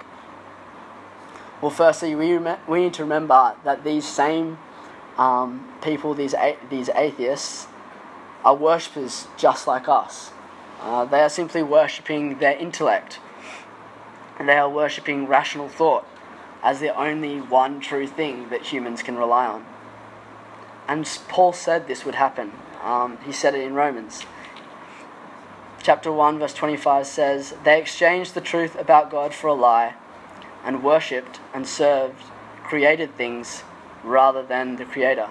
[1.62, 4.58] Well, firstly, we, rem- we need to remember that these same
[5.18, 7.68] um, people, these, a- these atheists,
[8.44, 10.32] are worshippers just like us.
[10.84, 13.20] Uh, they are simply worshipping their intellect.
[14.38, 16.06] And they are worshipping rational thought
[16.62, 19.66] as the only one true thing that humans can rely on.
[20.88, 22.52] And Paul said this would happen.
[22.82, 24.26] Um, he said it in Romans.
[25.82, 29.96] Chapter 1, verse 25 says, They exchanged the truth about God for a lie
[30.66, 32.24] and worshipped and served
[32.64, 33.64] created things
[34.04, 35.30] rather than the Creator.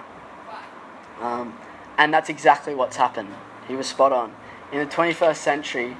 [1.19, 1.57] Um,
[1.97, 3.33] and that's exactly what's happened.
[3.67, 4.33] He was spot on.
[4.73, 5.97] In the 21st century,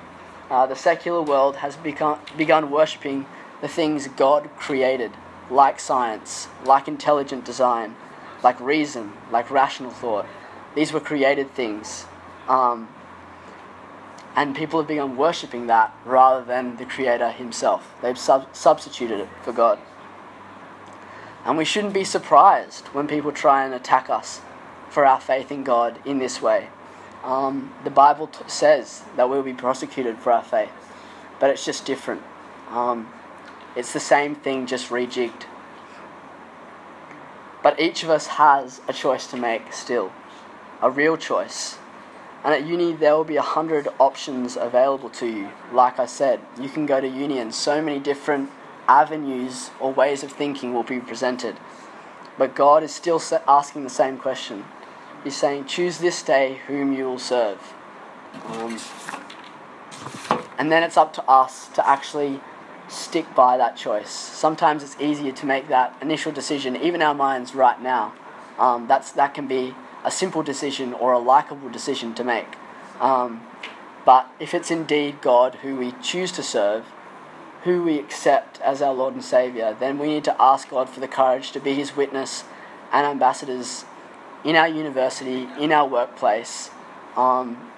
[0.50, 3.28] uh, the secular world has become, begun worshipping
[3.62, 5.12] the things God created,
[5.52, 7.96] like science, like intelligent design,
[8.42, 10.26] like reason, like rational thought.
[10.74, 12.08] These were created things.
[12.48, 12.90] Um,
[14.36, 17.94] and people have begun worshipping that rather than the Creator Himself.
[18.02, 19.78] They've sub- substituted it for God.
[21.46, 24.42] And we shouldn't be surprised when people try and attack us
[24.90, 26.70] for our faith in God in this way.
[27.24, 30.72] Um, the Bible t- says that we'll be prosecuted for our faith,
[31.40, 32.22] but it's just different.
[32.70, 33.12] Um,
[33.76, 35.44] it's the same thing, just rejigged.
[37.62, 40.12] But each of us has a choice to make still,
[40.82, 41.78] a real choice.
[42.44, 45.50] And at uni, there will be a hundred options available to you.
[45.72, 48.52] Like I said, you can go to uni, and so many different
[48.90, 51.56] avenues or ways of thinking will be presented.
[52.38, 54.66] But God is still asking the same question
[55.24, 57.74] He's saying, Choose this day whom you will serve.
[58.46, 58.80] Um,
[60.58, 62.42] and then it's up to us to actually
[62.88, 64.10] stick by that choice.
[64.10, 68.14] Sometimes it's easier to make that initial decision, even our minds right now.
[68.60, 72.56] Um, that's, that can be a simple decision or a likable decision to make.
[73.00, 73.42] Um,
[74.06, 76.86] but if it's indeed God who we choose to serve,
[77.64, 81.00] who we accept as our Lord and Saviour, then we need to ask God for
[81.00, 82.44] the courage to be His witness
[82.92, 83.86] and ambassadors
[84.44, 86.70] in our university, in our workplace,
[87.16, 87.72] um,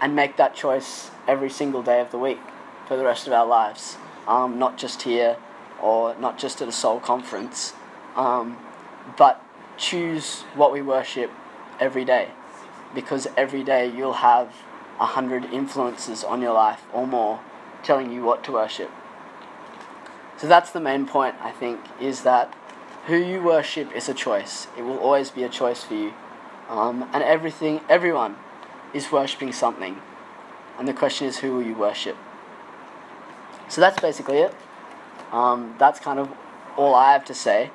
[0.00, 2.40] and make that choice every single day of the week
[2.86, 3.96] for the rest of our lives.
[4.26, 5.36] Um, not just here
[5.82, 7.74] or not just at a soul conference,
[8.16, 8.56] um,
[9.18, 9.44] but
[9.76, 11.30] choose what we worship
[11.78, 12.30] every day
[12.94, 14.54] because every day you'll have
[15.00, 17.40] a hundred influences on your life or more
[17.82, 18.90] telling you what to worship.
[20.36, 22.54] So that's the main point, I think, is that
[23.06, 24.66] who you worship is a choice.
[24.78, 26.14] It will always be a choice for you.
[26.68, 28.36] Um, and everything, everyone
[28.94, 30.00] is worshipping something.
[30.78, 32.16] And the question is, who will you worship?
[33.68, 34.54] So that's basically it.
[35.32, 36.32] Um, that's kind of
[36.76, 37.70] all I have to say.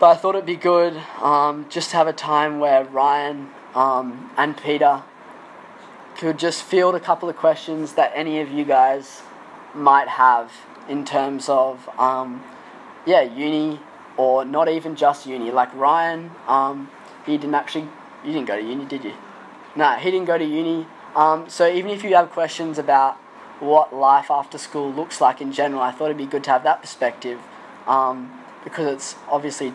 [0.00, 4.30] But I thought it'd be good um, just to have a time where Ryan um,
[4.36, 5.02] and Peter
[6.16, 9.22] could just field a couple of questions that any of you guys
[9.74, 10.52] might have
[10.88, 12.42] in terms of, um,
[13.06, 13.80] yeah, uni
[14.18, 15.50] or not even just uni.
[15.50, 16.90] Like Ryan, um,
[17.24, 17.88] he didn't actually,
[18.24, 19.14] you didn't go to uni, did you?
[19.74, 20.86] No, he didn't go to uni.
[21.16, 23.16] Um, so even if you have questions about
[23.60, 26.64] what life after school looks like in general, I thought it'd be good to have
[26.64, 27.40] that perspective
[27.86, 29.72] um, because it's obviously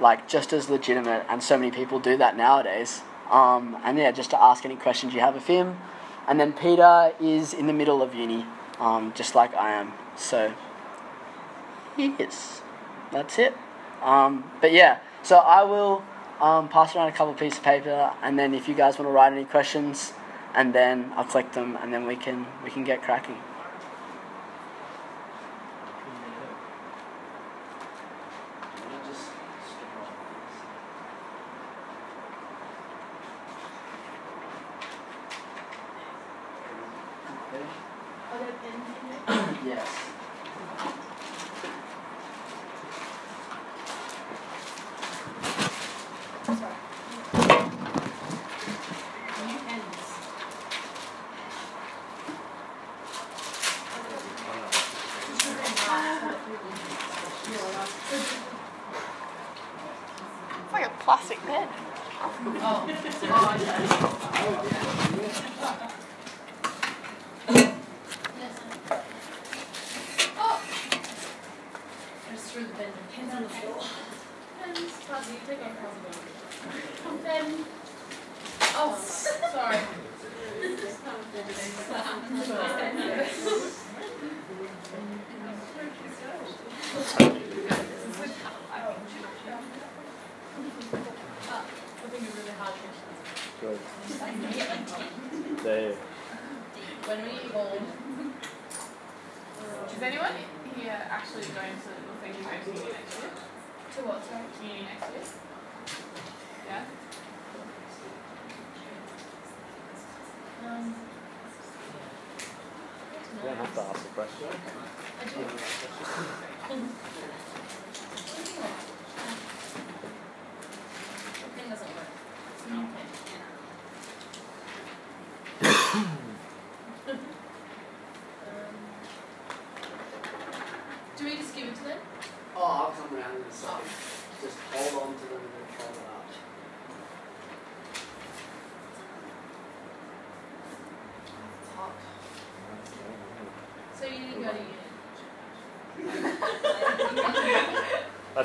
[0.00, 3.02] like just as legitimate, and so many people do that nowadays.
[3.30, 5.78] Um, and yeah, just to ask any questions you have of him.
[6.26, 8.46] And then Peter is in the middle of uni,
[8.78, 9.92] um, just like I am.
[10.16, 10.54] So
[11.96, 12.62] yes,
[13.12, 13.54] that's it.
[14.04, 16.04] Um, but yeah, so I will
[16.40, 19.08] um, pass around a couple of pieces of paper, and then if you guys want
[19.08, 20.12] to write any questions,
[20.54, 23.38] and then I'll collect them, and then we can we can get cracking.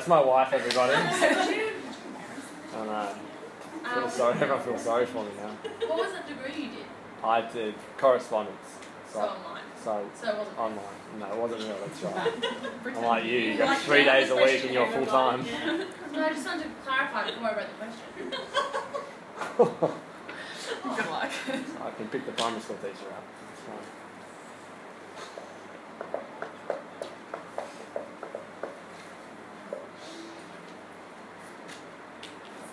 [0.00, 0.94] That's my wife, everybody.
[0.96, 1.00] I
[2.72, 3.08] know.
[3.84, 5.50] Feel Um, sorry, everyone feels sorry for me now.
[5.88, 6.86] what was the degree you did?
[7.22, 8.56] I did correspondence.
[9.12, 9.62] So So, online.
[9.84, 10.58] so So it wasn't.
[10.58, 10.78] online.
[11.18, 12.32] No, it wasn't real, that's right.
[12.82, 13.04] Pretend.
[13.04, 15.44] I'm like you, you got Like, three days a week especially and you're full Ramadan.
[15.44, 15.86] time.
[16.14, 18.06] No, I just wanted to clarify before I read the question.
[20.96, 21.30] Good luck.
[21.84, 23.22] I can pick the primary school teacher out.
[23.52, 23.84] It's fine.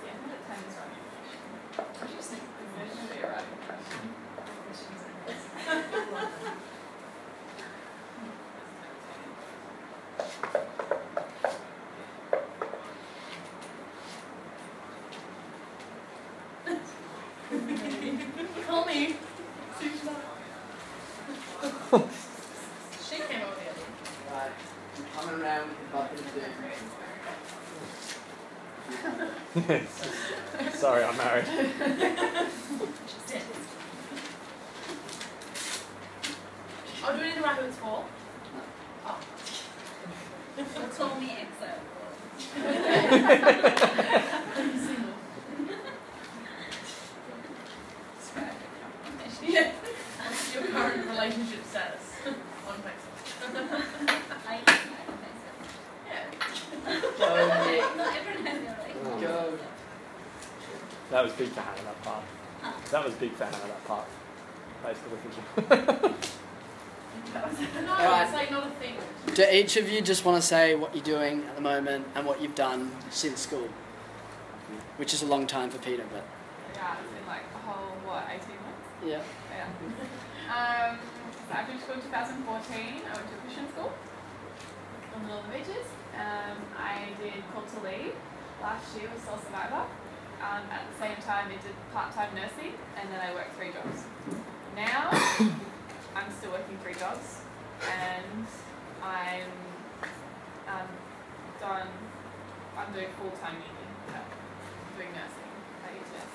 [0.05, 1.41] Yeah, I'm gonna time this writing question.
[2.01, 2.43] I just think
[2.77, 4.03] there's going to be a writing question.
[18.67, 19.15] Call me.
[19.79, 19.89] she
[23.15, 23.73] came over here.
[24.31, 24.51] Right.
[24.97, 26.43] I'm coming around with the bucket of doom.
[30.73, 31.45] Sorry, I'm married.
[37.03, 38.03] Oh, do we need to write who it's for?
[40.97, 41.69] Call me EXO.
[44.85, 45.13] Single.
[49.43, 49.71] Yeah.
[49.71, 52.05] What's your current relationship status
[52.67, 53.15] on Facebook?
[54.47, 54.73] I use my
[55.23, 55.57] Facebook.
[56.07, 56.25] Yeah.
[57.17, 57.27] Go,
[57.71, 57.85] Nick.
[57.97, 59.21] Not everyone has their relationship.
[59.21, 59.33] Go.
[61.11, 62.23] That was big for Hannah, that part.
[62.91, 64.07] That was big for Hannah, that part.
[64.83, 66.13] For looking.
[67.33, 68.23] No, Alright.
[68.27, 68.95] it's like not a thing.
[69.35, 72.25] Do each of you just want to say what you're doing at the moment and
[72.25, 73.67] what you've done since school?
[74.97, 76.25] Which is a long time for Peter, but
[76.73, 78.87] Yeah, it's been like a whole, what, 18 months?
[79.05, 79.21] yeah.
[79.53, 79.67] Yeah.
[80.47, 80.99] Um,
[81.49, 82.47] so I finished school in 2014.
[82.47, 83.91] I went to a Christian school
[85.15, 85.87] on the Northern Beaches.
[86.15, 88.13] Um, I did Call to Lead
[88.61, 89.85] last year with Soul Survivor.
[90.41, 94.05] Um, at the same time, I did part-time nursing, and then I worked three jobs.
[94.77, 95.09] Now,
[96.15, 97.41] I'm still working three jobs,
[97.81, 98.45] and
[99.01, 99.49] I'm
[100.67, 100.87] um,
[101.59, 101.87] done.
[102.77, 104.21] I'm doing full-time uni, yeah,
[104.95, 105.49] doing nursing
[105.83, 106.33] at UTS.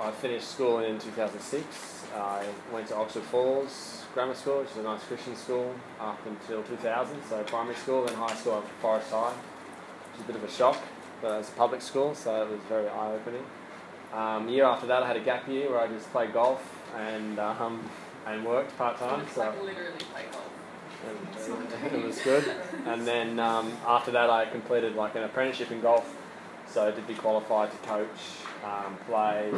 [0.00, 2.06] I finished school in 2006.
[2.14, 6.62] I went to Oxford Falls Grammar School, which is a nice Christian school, up until
[6.62, 7.16] 2000.
[7.28, 10.50] So primary school, then high school at Forest High, which is a bit of a
[10.52, 10.78] shock,
[11.20, 13.44] but it was a public school, so it was very eye-opening.
[14.12, 16.62] Um, year after that, I had a gap year where I just played golf
[16.96, 17.88] and um,
[18.26, 19.26] and worked part time.
[19.32, 21.92] So like literally play golf.
[21.92, 22.44] and, it was good.
[22.86, 26.16] And then um, after that, I completed like an apprenticeship in golf.
[26.66, 28.08] So I did be qualified to coach,
[28.64, 29.52] um, play,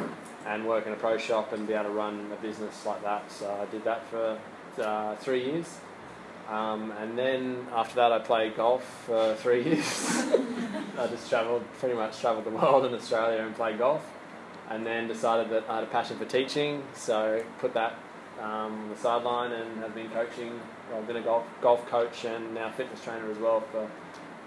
[0.47, 3.31] and work in a pro shop and be able to run a business like that.
[3.31, 4.39] So I did that for
[4.79, 5.79] uh, three years.
[6.49, 10.25] Um, and then after that, I played golf for three years.
[10.99, 14.03] I just travelled, pretty much travelled the world in Australia and played golf.
[14.71, 17.95] And then decided that I had a passion for teaching, so put that
[18.41, 20.59] um, on the sideline and have been coaching.
[20.91, 23.91] Well, I've been a golf golf coach and now fitness trainer as well for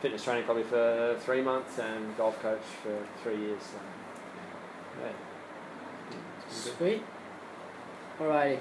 [0.01, 3.61] fitness training probably for three months and golf coach for three years.
[3.61, 3.79] So,
[5.01, 5.11] yeah.
[6.49, 7.03] Sweet.
[8.19, 8.59] Alrighty.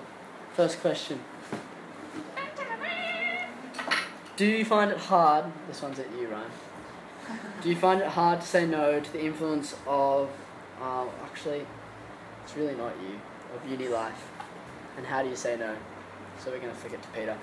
[0.55, 1.21] First question.
[4.37, 5.45] Do you find it hard?
[5.69, 6.51] This one's at you, Ryan.
[7.63, 10.29] Do you find it hard to say no to the influence of,
[10.85, 11.67] uh, actually,
[12.45, 13.19] it's really not you,
[13.55, 14.31] of uni life?
[14.97, 15.75] And how do you say no?
[16.39, 17.37] So we're going to flick it to Peter.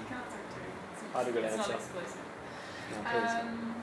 [0.00, 0.68] You can answer it too.
[0.92, 1.72] It's, I had a good it's answer.
[1.72, 2.26] not exclusive.
[2.90, 3.30] No, please.
[3.30, 3.74] Um,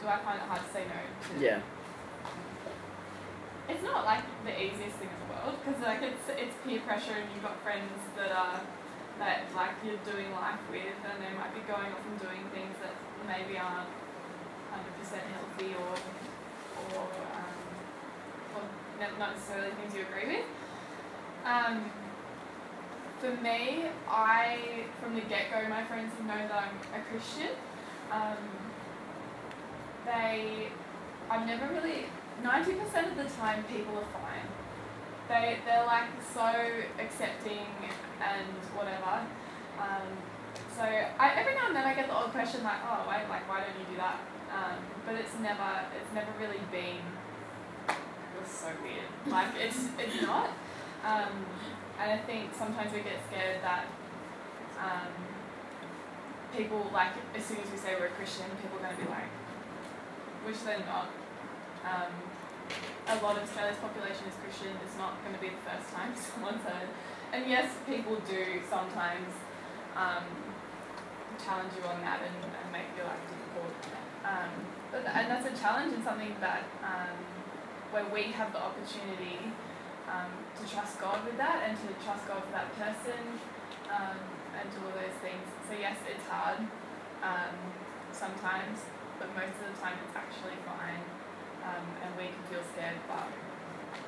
[0.00, 1.00] do I find it hard to say no?
[1.02, 1.60] To Yeah.
[3.68, 7.18] It's not like the easiest thing in the world because like it's it's peer pressure
[7.18, 8.62] and you've got friends that are
[9.18, 12.78] that like you're doing life with and they might be going off and doing things
[12.78, 12.94] that
[13.26, 13.90] maybe aren't
[14.76, 15.96] hundred percent healthy or
[16.96, 17.08] or
[17.40, 17.56] um,
[18.54, 18.62] or
[19.00, 20.46] not necessarily things you agree with.
[21.44, 21.90] Um,
[23.20, 27.56] for me, I from the get go, my friends have known that I'm a Christian.
[28.12, 28.36] Um,
[30.04, 30.68] they,
[31.30, 32.06] I've never really.
[32.42, 34.46] Ninety percent of the time, people are fine.
[35.28, 36.04] They they're like
[36.34, 36.52] so
[37.00, 37.66] accepting
[38.20, 39.24] and whatever.
[39.80, 40.06] Um,
[40.76, 43.48] so I, every now and then I get the odd question like, oh, why like
[43.48, 44.20] why don't you do that?
[44.52, 47.02] Um, but it's never it's never really been.
[47.88, 49.08] It was so weird.
[49.26, 50.50] Like it's it's not.
[51.04, 51.46] Um,
[52.00, 53.86] and I think sometimes we get scared that
[54.78, 55.12] um,
[56.56, 59.08] people like as soon as we say we're a Christian, people are going to be
[59.08, 59.30] like,
[60.44, 61.08] which they're not.
[61.84, 62.12] Um,
[63.06, 64.74] a lot of Australia's population is Christian.
[64.82, 66.90] It's not going to be the first time someone's heard.
[67.32, 69.30] And yes, people do sometimes
[69.94, 70.26] um,
[71.42, 73.35] challenge you on that and, and make you difficult.
[74.26, 74.50] Um,
[74.90, 77.14] but th- and that's a challenge and something that um,
[77.94, 79.38] where we have the opportunity
[80.10, 83.22] um, to trust God with that and to trust God for that person
[83.94, 84.18] um,
[84.58, 85.46] and do all those things.
[85.70, 86.58] So yes, it's hard
[87.22, 87.54] um,
[88.10, 88.82] sometimes,
[89.22, 91.02] but most of the time it's actually fine.
[91.62, 93.26] Um, and we can feel scared, but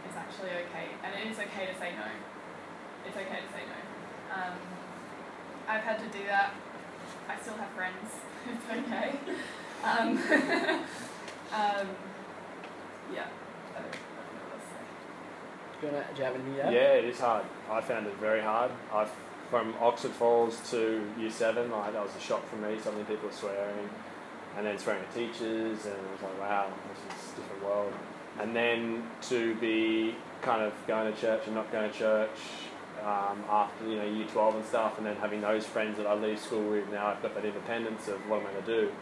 [0.06, 0.94] it's actually okay.
[1.02, 2.06] And it is okay to say no.
[3.06, 3.78] It's okay to say no.
[5.68, 6.54] I've had to do that.
[7.28, 8.08] I still have friends.
[8.48, 9.12] It's okay.
[9.84, 11.88] Um, um,
[13.12, 13.26] yeah.
[13.74, 15.80] I don't, I don't know what else to say.
[15.80, 16.72] Do you, wanna, do you have anything to add?
[16.72, 17.44] Yeah, it is hard.
[17.70, 18.70] I found it very hard.
[18.92, 19.08] I
[19.50, 22.78] from Oxford Falls to Year Seven, like, that was a shock for me.
[22.82, 23.88] So many people were swearing,
[24.56, 27.92] and then swearing at teachers, and it was like, wow, this is a different world.
[28.40, 32.38] And then to be kind of going to church and not going to church
[33.02, 36.14] um, after you know Year Twelve and stuff, and then having those friends that I
[36.14, 36.90] leave school with.
[36.90, 38.92] Now I've got that independence of what I'm going to do.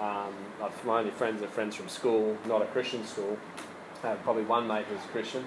[0.00, 3.38] Um, I've, my only friends are friends from school, not a Christian school.
[4.02, 5.44] I have probably one mate who's Christian,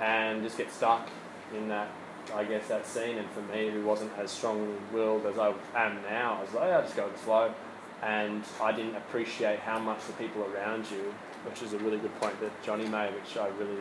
[0.00, 1.08] and just get stuck
[1.56, 1.88] in that,
[2.34, 3.18] I guess, that scene.
[3.18, 6.80] And for me, who wasn't as strong-willed as I am now, I was like, I
[6.82, 7.54] just go with the flow.
[8.02, 11.12] And I didn't appreciate how much the people around you,
[11.44, 13.76] which is a really good point that Johnny made, which I really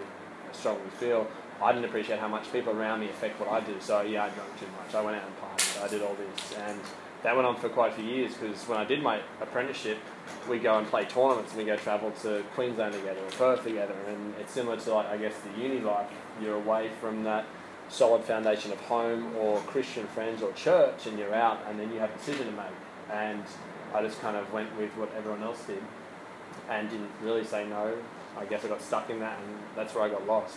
[0.52, 1.26] strongly feel.
[1.62, 3.76] I didn't appreciate how much people around me affect what I do.
[3.80, 4.96] So yeah, I drank too much.
[4.96, 5.84] I went out and partied.
[5.84, 6.80] I did all this, and
[7.24, 8.34] that went on for quite a few years.
[8.36, 9.98] Because when I did my apprenticeship,
[10.50, 13.96] we go and play tournaments, and we go travel to Queensland together or Perth together,
[14.08, 16.10] and it's similar to like I guess the uni life.
[16.42, 17.46] You're away from that
[17.90, 22.00] solid foundation of home or Christian friends or church, and you're out, and then you
[22.00, 22.66] have a decision to make.
[23.12, 23.44] And
[23.94, 25.82] I just kind of went with what everyone else did,
[26.70, 27.96] and didn't really say no.
[28.38, 30.56] I guess I got stuck in that, and that's where I got lost.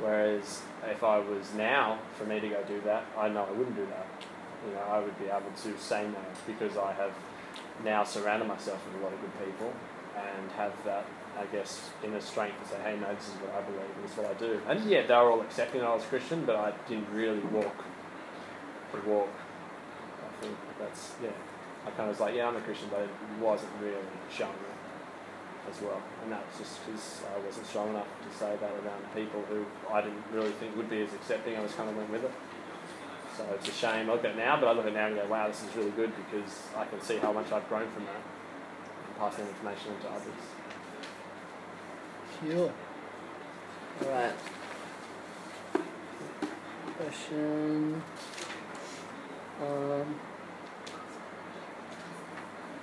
[0.00, 3.76] Whereas if I was now, for me to go do that, I know I wouldn't
[3.76, 4.06] do that.
[4.66, 7.12] You know, I would be able to say no because I have
[7.84, 9.72] now surrounded myself with a lot of good people
[10.16, 11.04] and have that,
[11.38, 14.16] I guess, inner strength to say, hey, no, this is what I believe this is
[14.18, 14.60] what I do.
[14.68, 17.84] And yeah, they were all accepting I was Christian, but I didn't really walk
[18.92, 19.28] the walk.
[19.28, 21.30] I think that's, yeah.
[21.86, 24.52] I kind of was like, yeah, I'm a Christian, but it wasn't really showing
[25.70, 26.00] as well.
[26.22, 29.64] And that was just because I wasn't strong enough to say that around people who
[29.92, 31.56] I didn't really think would be as accepting.
[31.56, 32.32] I was kind of went with it.
[33.38, 34.10] So it's a shame.
[34.10, 35.62] I look at it now, but I look at it now and go, wow, this
[35.62, 38.22] is really good because I can see how much I've grown from that
[39.06, 40.32] and passing that information on to others.
[42.40, 42.72] Cool.
[44.02, 44.34] Alright.
[46.96, 48.02] Question.
[49.62, 50.20] Um,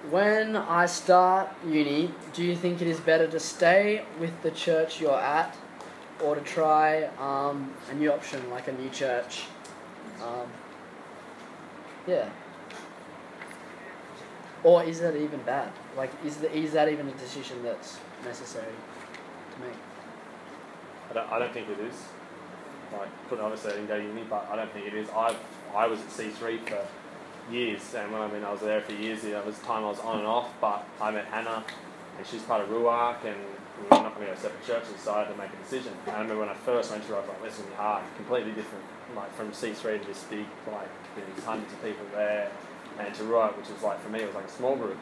[0.10, 5.01] when I start uni, do you think it is better to stay with the church
[5.01, 5.53] you're at
[6.24, 9.47] or to try um, a new option like a new church?
[10.22, 10.47] Um,
[12.07, 12.30] yeah.
[14.63, 15.72] Or is that even bad?
[15.95, 18.74] Like, is, the, is that even a decision that's necessary
[19.53, 19.78] to make?
[21.11, 21.95] I don't, I don't think it is.
[22.91, 25.07] Like, put obviously I didn't go uni, but I don't think it is.
[25.09, 25.38] I've,
[25.76, 26.86] I was at C3 for
[27.51, 29.99] years, and when I mean I was there for years, it was time I was
[29.99, 31.63] on and off, but I met Hannah,
[32.18, 33.38] and she's part of Ruach, and
[33.84, 35.94] were not going to go separate churches, so I had to make a decision.
[36.08, 37.76] And I remember when I first went to her, I was like, this is to
[37.76, 42.52] hard, completely different, like from C3 to this big, like, there's hundreds of people there,
[43.00, 44.98] and to Ruach, which was like, for me, it was like a small group,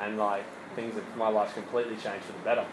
[0.00, 0.44] and like,
[0.76, 2.66] things that my life's completely changed for the better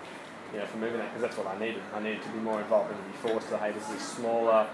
[0.53, 1.81] you know, for moving that because that's what I needed.
[1.93, 4.67] I needed to be more involved and to be forced to, hey, this is smaller,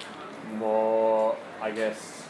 [0.53, 2.23] more, I guess,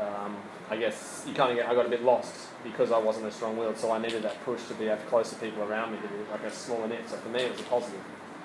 [0.00, 0.36] um,
[0.70, 3.34] I guess you kind of get, I got a bit lost because I wasn't as
[3.34, 6.42] strong-willed, so I needed that push to be closer people around me to be like
[6.42, 7.08] a smaller knit.
[7.08, 8.00] So for me, it was a positive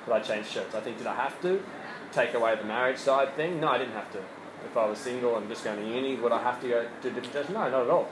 [0.05, 0.76] that I changed shirts.
[0.76, 1.63] I think did I have to
[2.11, 3.59] take away the marriage side thing?
[3.59, 4.20] No, I didn't have to.
[4.65, 7.09] If I was single and just going to uni, would I have to go to
[7.09, 7.49] different churches?
[7.49, 8.09] No, not at all.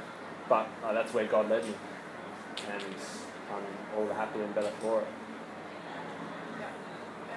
[0.47, 1.73] But uh, that's where God led me,
[2.71, 2.83] and
[3.51, 3.63] I'm
[3.97, 5.07] all the happier and better for it.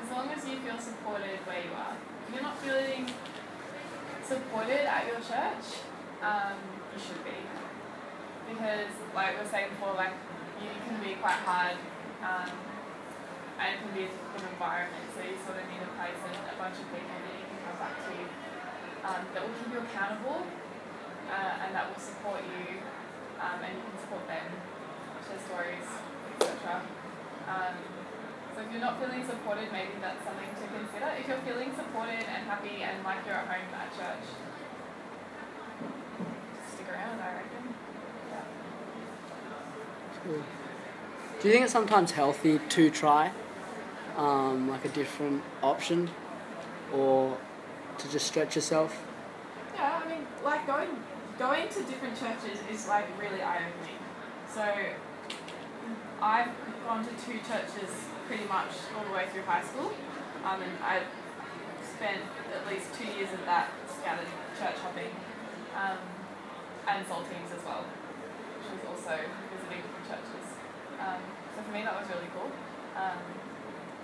[0.03, 1.97] As long as you feel supported where you are.
[2.29, 3.11] If you're not feeling
[4.23, 5.83] supported at your church,
[6.23, 6.55] um,
[6.95, 7.50] you should be.
[8.51, 10.13] Because, like we were saying before, like
[10.59, 11.79] you can be quite hard
[12.21, 12.51] um,
[13.63, 15.07] and it can be a difficult environment.
[15.15, 17.59] So you sort of need a place and a bunch of people that you can
[17.65, 18.15] come back to
[19.07, 20.45] um, that will keep you accountable
[21.31, 22.83] uh, and that will support you
[23.41, 24.49] um, and you can support them,
[25.25, 25.89] share stories,
[26.37, 26.85] etc.
[27.49, 27.77] Um,
[28.53, 31.09] so if you're not feeling supported, maybe that's something to consider.
[31.17, 34.27] If you're feeling supported and happy and like you're at home at church,
[36.69, 37.80] stick around, I reckon.
[40.25, 43.33] Do you think it's sometimes healthy to try
[44.17, 46.11] um, like a different option
[46.93, 47.39] or
[47.97, 49.03] to just stretch yourself?
[49.75, 50.91] Yeah, I mean, like going
[51.39, 53.97] going to different churches is like really eye opening.
[54.53, 54.63] So
[56.21, 56.51] I've
[56.87, 57.89] gone to two churches
[58.27, 59.93] pretty much all the way through high school,
[60.45, 61.01] um, and I
[61.97, 62.21] spent
[62.55, 65.11] at least two years of that scattered church hopping,
[65.75, 65.97] um,
[66.87, 67.85] and teams as well,
[68.61, 69.19] which was also.
[71.01, 71.21] Um,
[71.57, 72.53] so for me, that was really cool
[72.97, 73.21] um,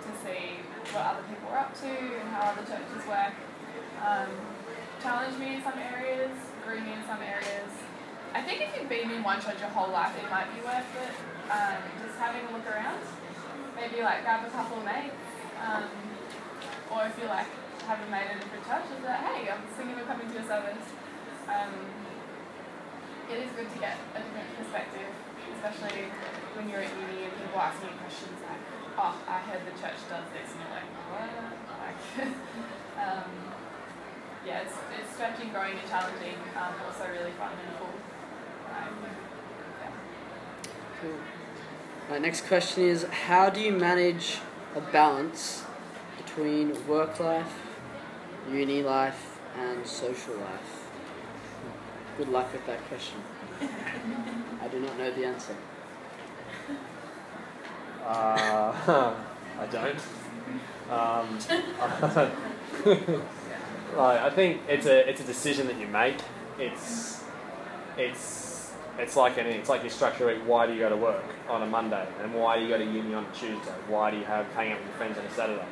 [0.01, 3.37] to see what other people were up to and how other churches work.
[4.01, 4.33] Um,
[5.01, 6.33] challenged me in some areas,
[6.65, 7.69] grew me in some areas.
[8.33, 10.89] I think if you've been in one church your whole life, it might be worth
[11.01, 11.13] it.
[11.47, 13.01] Um, just having a look around.
[13.77, 15.15] Maybe like grab a couple of mates.
[15.61, 15.89] Um,
[16.91, 17.47] or if you like
[17.85, 20.33] have a mate at a different church, just like, hey, I'm thinking of coming to
[20.33, 20.85] your service.
[21.47, 21.71] Um,
[23.29, 25.11] it is good to get a different perspective,
[25.59, 26.07] especially
[26.55, 28.63] when you're at uni and people asking you questions like,
[28.95, 31.31] oh, I heard the church does this, and you're like, what?
[31.75, 31.99] Like,
[33.03, 33.27] um,
[34.45, 37.95] yeah, it's, it's stretching, growing, and challenging, um, also really fun and cool.
[38.71, 38.95] Um.
[41.01, 41.19] Cool.
[42.09, 44.39] My next question is How do you manage
[44.75, 45.65] a balance
[46.15, 47.53] between work life,
[48.49, 50.86] uni life, and social life?
[52.17, 53.21] Good luck with that question.
[54.59, 55.55] I do not know the answer.
[58.03, 59.13] Uh,
[59.59, 59.99] I don't.
[60.89, 61.37] Um,
[63.95, 66.17] like, I think it's a it's a decision that you make.
[66.57, 67.23] It's
[67.97, 69.59] it's it's like anything.
[69.59, 70.43] It's like you structure it.
[70.43, 72.83] Why do you go to work on a Monday, and why do you go to
[72.83, 73.75] uni on a Tuesday?
[73.89, 75.65] Why do you have hang out with your friends on a Saturday?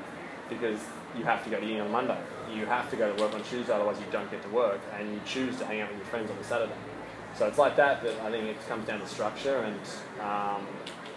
[0.50, 0.80] Because
[1.18, 2.18] you have to go to uni on Monday.
[2.54, 5.12] You have to go to work on Tuesday, otherwise you don't get to work, and
[5.12, 6.74] you choose to hang out with your friends on a Saturday.
[7.38, 8.04] So it's like that.
[8.04, 9.80] That I think it comes down to structure and
[10.22, 10.66] um,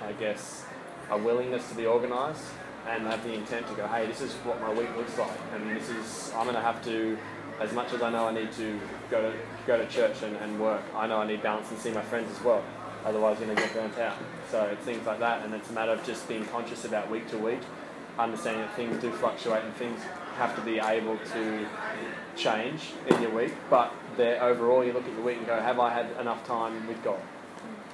[0.03, 0.65] I guess
[1.11, 2.45] a willingness to be organised
[2.89, 5.77] and have the intent to go, hey, this is what my week looks like, and
[5.77, 7.19] this is I'm going to have to,
[7.61, 10.59] as much as I know I need to go to go to church and, and
[10.61, 12.63] work, I know I need balance and see my friends as well.
[13.05, 14.17] Otherwise, you're going to get burnt out.
[14.51, 17.29] So it's things like that, and it's a matter of just being conscious about week
[17.31, 17.61] to week,
[18.19, 20.01] understanding that things do fluctuate and things
[20.37, 21.67] have to be able to
[22.37, 23.53] change in your week.
[23.71, 26.87] But there, overall, you look at your week and go, have I had enough time
[26.87, 27.21] with God?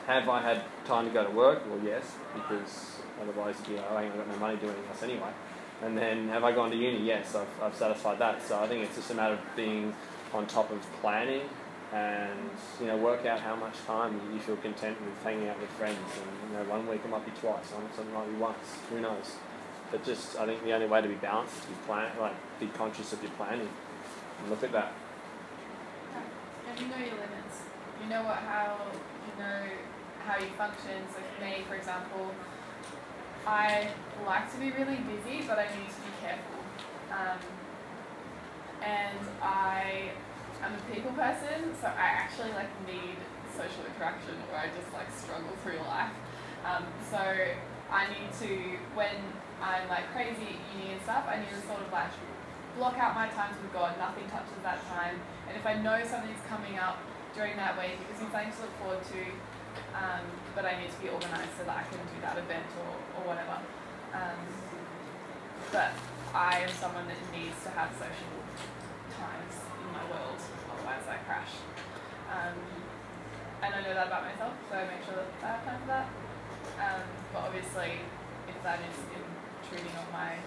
[0.06, 1.62] Have I had time to go to work?
[1.68, 5.02] Well, yes, because Otherwise, you know, I ain't got no money to do anything else
[5.02, 5.30] anyway.
[5.82, 7.04] And then have I gone to uni?
[7.04, 8.42] Yes, I've, I've satisfied that.
[8.46, 9.94] So I think it's just a matter of being
[10.32, 11.42] on top of planning
[11.92, 12.50] and
[12.80, 15.98] you know work out how much time you feel content with hanging out with friends.
[15.98, 18.76] And you know, one week it might be twice, one it might be once.
[18.90, 19.36] Who knows?
[19.94, 22.34] But just I think the only way to be balanced is to be plan like
[22.58, 23.68] be conscious of your planning
[24.40, 24.92] and look at that.
[26.68, 27.62] And you know your limits.
[28.02, 29.62] You know what how you know
[30.26, 30.98] how you function.
[31.14, 32.34] So for me, for example,
[33.46, 33.86] I
[34.26, 36.58] like to be really busy, but I need to be careful.
[37.14, 37.38] Um,
[38.82, 40.10] and I
[40.60, 43.14] am a people person, so I actually like need
[43.54, 46.10] social interaction, or I just like struggle through life.
[46.66, 46.82] Um,
[47.12, 47.22] so
[47.92, 49.22] I need to when
[49.64, 52.12] I'm like crazy at uni and stuff, I need to sort of like
[52.76, 53.96] block out my times with God.
[53.96, 55.16] Nothing touches that time.
[55.48, 57.00] And if I know something's coming up
[57.32, 59.22] during that week, it gives me something to look forward to.
[59.96, 62.92] Um, but I need to be organised so that I can do that event or,
[63.16, 63.56] or whatever.
[64.12, 64.38] Um,
[65.72, 65.96] but
[66.36, 68.36] I am someone that needs to have social
[69.16, 70.38] times in my world,
[70.70, 71.56] otherwise I crash.
[72.30, 72.58] Um,
[73.62, 75.90] and I know that about myself, so I make sure that I have time for
[75.90, 76.06] that.
[76.78, 78.04] Um, but obviously,
[78.46, 78.96] if that is
[79.74, 80.38] intruding on my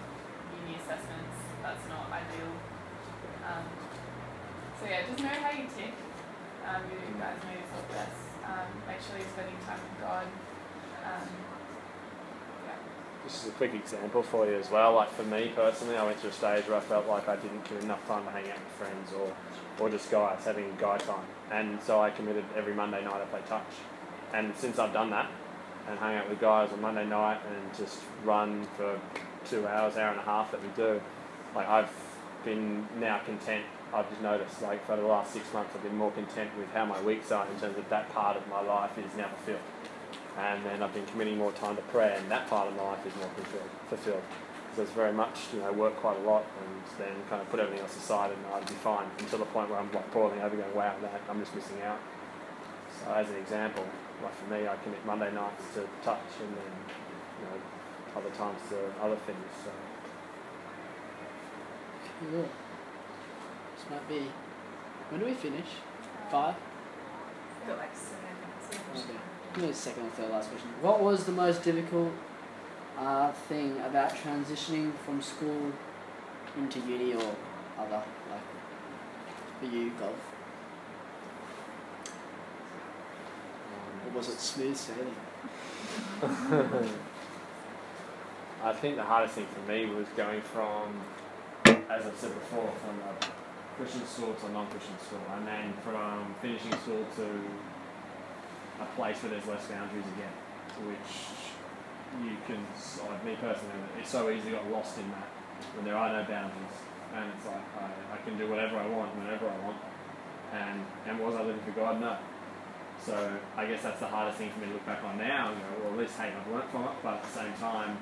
[0.55, 2.51] uni assessments, that's not ideal.
[3.43, 3.65] Um,
[4.80, 5.93] so yeah, just know how you tick.
[6.67, 8.19] Um, you guys know yourself best.
[8.45, 10.28] Um, make sure you're spending time with God.
[11.03, 11.28] Um.
[13.23, 14.93] This is a quick example for you as well.
[14.93, 17.67] Like for me personally, I went to a stage where I felt like I didn't
[17.67, 19.36] get enough time to hang out with friends or,
[19.80, 21.25] or just guys having guy time.
[21.51, 23.67] And so I committed every Monday night I play touch.
[24.34, 25.30] And since I've done that
[25.88, 28.99] and hung out with guys on Monday night and just run for
[29.49, 31.01] two hours, hour and a half that we do,
[31.55, 31.91] like I've
[32.43, 33.65] been now content.
[33.93, 36.85] I've just noticed like for the last six months I've been more content with how
[36.85, 39.63] my weeks are in terms of that part of my life is now fulfilled.
[40.38, 43.05] And then I've been committing more time to prayer and that part of my life
[43.07, 43.69] is more fulfilled.
[43.89, 44.23] fulfilled.
[44.75, 47.59] So it's very much, you know, work quite a lot and then kind of put
[47.59, 50.55] everything else aside and I'd be fine until the point where I'm like boiling over
[50.55, 51.97] going, wow, that, I'm just missing out.
[53.03, 53.85] So as an example,
[54.23, 56.73] like for me, I commit Monday nights to touch and then,
[57.39, 57.61] you know,
[58.17, 59.45] other times to other things.
[59.63, 59.71] So
[62.19, 62.49] Cool.
[63.75, 64.27] This might be.
[65.09, 65.67] When do we finish?
[66.31, 66.55] Five?
[67.67, 69.05] Got like seven minutes.
[69.05, 69.19] Okay.
[69.55, 70.69] Maybe second or third last question.
[70.81, 72.11] What was the most difficult
[72.97, 75.71] uh, thing about transitioning from school
[76.57, 77.35] into uni or
[77.77, 78.41] other, like
[79.59, 80.15] for you, golf?
[84.07, 85.15] Or was it smooth sailing?
[88.63, 90.99] I think the hardest thing for me was going from,
[91.65, 93.13] as I've said before, from a
[93.77, 97.27] Christian school to a non-Christian school, and then from finishing school to
[98.81, 100.33] a place where there's less boundaries again,
[100.87, 101.13] which
[102.23, 102.65] you can,
[103.07, 105.27] like me personally, it's so easy to get lost in that
[105.75, 106.77] when there are no boundaries,
[107.13, 109.77] and it's like I, I can do whatever I want whenever I want,
[110.53, 112.01] and and was I living for God?
[112.01, 112.17] No.
[113.03, 113.15] So
[113.55, 115.53] I guess that's the hardest thing for me to look back on now.
[115.83, 117.97] Well at least hey, I've learnt from it, but at the same time,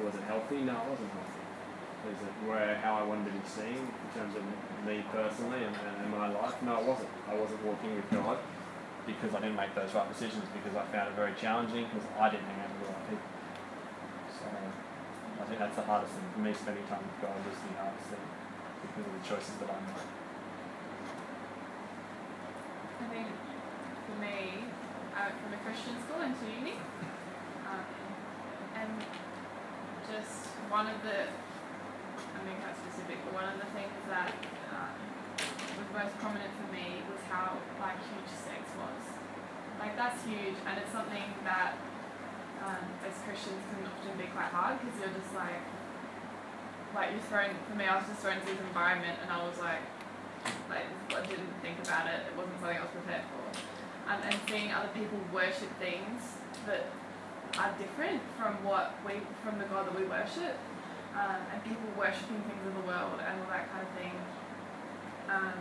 [0.00, 0.64] was it healthy?
[0.64, 1.42] No, it wasn't healthy.
[2.02, 4.42] Is it where how I wanted to be seen in terms of
[4.82, 6.58] me personally and, and, my life?
[6.62, 7.12] No, it wasn't.
[7.30, 8.42] I wasn't walking with God
[9.06, 12.26] because I didn't make those right decisions because I found it very challenging because I
[12.26, 13.30] didn't hang out with the right people.
[14.34, 16.50] So I think that's the hardest thing for me.
[16.50, 18.26] Spending time with God was the hardest thing
[18.82, 20.10] because of the choices that I made.
[22.98, 23.41] I for
[24.20, 24.68] me,
[25.14, 26.76] I went from a Christian school into uni.
[27.68, 27.86] Um,
[28.76, 28.92] and
[30.08, 34.32] just one of the, I mean, quite specific, but one of the things that
[34.72, 34.96] um,
[35.78, 39.02] was most prominent for me was how like huge sex was.
[39.80, 41.74] Like that's huge, and it's something that
[42.62, 45.64] um, as Christians can often be quite hard because you're just like,
[46.94, 47.50] like you're thrown.
[47.66, 49.82] For me, I was just thrown into this environment, and I was like,
[50.70, 52.30] like I didn't think about it.
[52.30, 53.71] It wasn't something I was prepared for.
[54.08, 56.20] Um, and seeing other people worship things
[56.66, 56.86] that
[57.58, 60.58] are different from what we, from the God that we worship,
[61.14, 64.14] um, and people worshiping things of the world and all that kind of thing.
[65.28, 65.60] Um,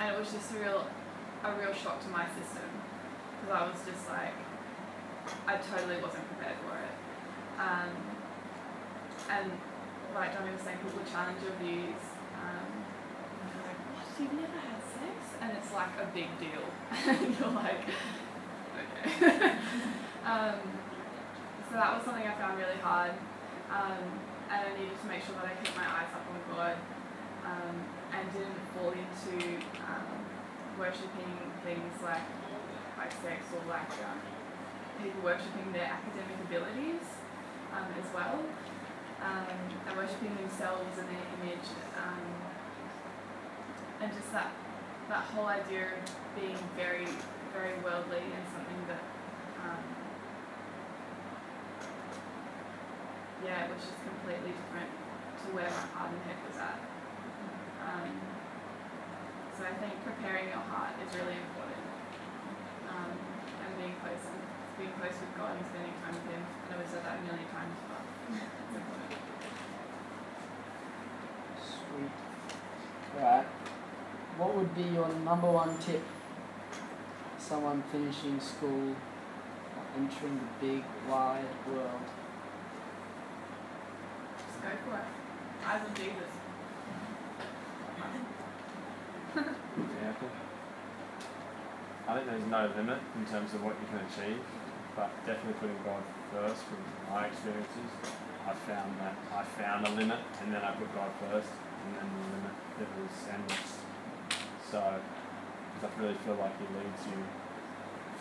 [0.00, 0.86] and it was just a real,
[1.44, 2.66] a real shock to my system
[3.42, 4.34] because I was just like,
[5.46, 6.94] I totally wasn't prepared for it.
[7.58, 7.90] Um,
[9.30, 9.50] and
[10.14, 12.02] like Johnny was saying, people challenge your views.
[12.38, 14.06] Um, and they're like, what?
[14.18, 14.71] You've never had
[15.62, 16.66] it's like a big deal.
[17.06, 17.86] and you're like,
[18.74, 19.50] okay.
[20.26, 20.58] um,
[21.70, 23.12] so that was something I found really hard.
[23.70, 24.18] Um,
[24.50, 26.76] and I needed to make sure that I kept my eyes up on God
[27.46, 27.76] um,
[28.12, 30.26] and didn't fall into um,
[30.78, 31.32] worshipping
[31.64, 32.26] things like
[32.98, 34.20] like sex or like um,
[35.00, 37.02] people worshipping their academic abilities
[37.72, 38.38] um, as well,
[39.24, 41.66] and worshipping themselves and their image,
[44.02, 44.52] and just that
[45.08, 46.02] that whole idea of
[46.38, 47.06] being very
[47.52, 49.04] very worldly and something that
[49.60, 49.84] um,
[53.44, 54.90] yeah, it was just completely different
[55.42, 56.78] to where my heart and head was at.
[57.82, 58.10] Um,
[59.58, 61.82] so I think preparing your heart is really important.
[62.88, 64.42] Um, and being close and
[64.78, 66.42] being close with God and spending time with Him.
[66.42, 69.20] I know we've said that a million times, but it's important.
[71.60, 72.14] Sweet.
[74.42, 74.54] Alright.
[74.54, 76.02] What would be your number one tip?
[77.38, 82.06] Someone finishing school or entering the big wide world.
[84.38, 85.06] Just go for it.
[85.66, 86.32] Eyes on Jesus.
[89.34, 90.32] Yeah, I think,
[92.06, 94.42] I think there's no limit in terms of what you can achieve,
[94.94, 97.90] but definitely putting God first from my experiences.
[98.46, 101.48] I found that I found a limit and then I put God first
[101.86, 103.81] and then the limit it was endless.
[104.72, 107.20] So, because I really feel like He leads you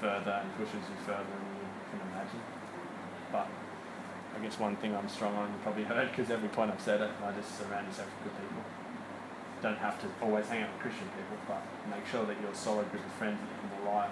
[0.04, 2.44] further and pushes you further than you can imagine.
[3.32, 3.48] But
[4.36, 7.00] I guess one thing I'm strong on, you probably heard because every point I've said
[7.00, 8.64] it, I just surround yourself with good people
[9.62, 12.56] don't have to always hang out with Christian people, but make sure that you're a
[12.56, 14.12] solid group of friends that you can rely on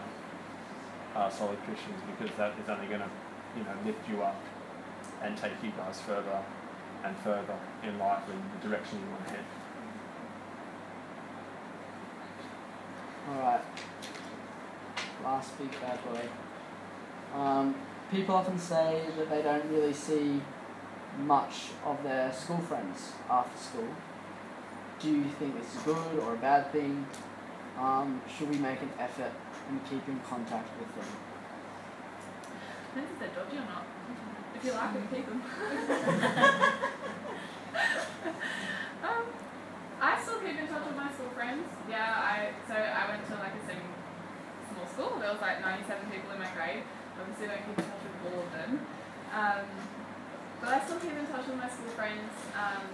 [1.15, 3.09] are solid Christians because that is only going to,
[3.57, 4.37] you know, lift you up
[5.23, 6.39] and take you guys further
[7.03, 9.45] and further in life in the direction you want to head.
[13.30, 13.61] Alright.
[15.23, 16.27] Last big bad boy.
[17.38, 17.75] Um,
[18.09, 20.41] people often say that they don't really see
[21.19, 23.89] much of their school friends after school.
[24.99, 27.05] Do you think it's a good or a bad thing?
[27.77, 29.32] Um, should we make an effort
[29.69, 31.05] and keep in contact with them?
[32.88, 33.86] Depends if they're dodgy or not.
[34.55, 35.43] If you like them, keep them.
[39.03, 39.25] um,
[39.99, 41.67] I still keep in touch with my school friends.
[41.91, 43.83] Yeah, I so I went to like a same
[44.71, 45.19] small school.
[45.19, 46.87] There was like 97 people in my grade.
[47.19, 48.71] Obviously, I don't keep in touch with all of them.
[49.35, 49.67] Um,
[50.63, 52.31] but I still keep in touch with my school friends.
[52.55, 52.87] Um,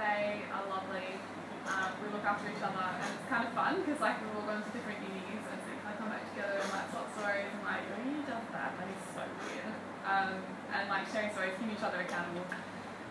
[0.00, 1.20] they are lovely.
[1.68, 4.48] Um, we look after each other, and it's kind of fun because like we've all
[4.48, 7.08] gone to different unis, and so we kind of come back together and like swap
[7.20, 8.72] stories and like, oh, you done that?
[8.80, 9.76] That is so weird.
[10.08, 10.40] Um,
[10.72, 12.48] and like sharing stories, keeping each other accountable,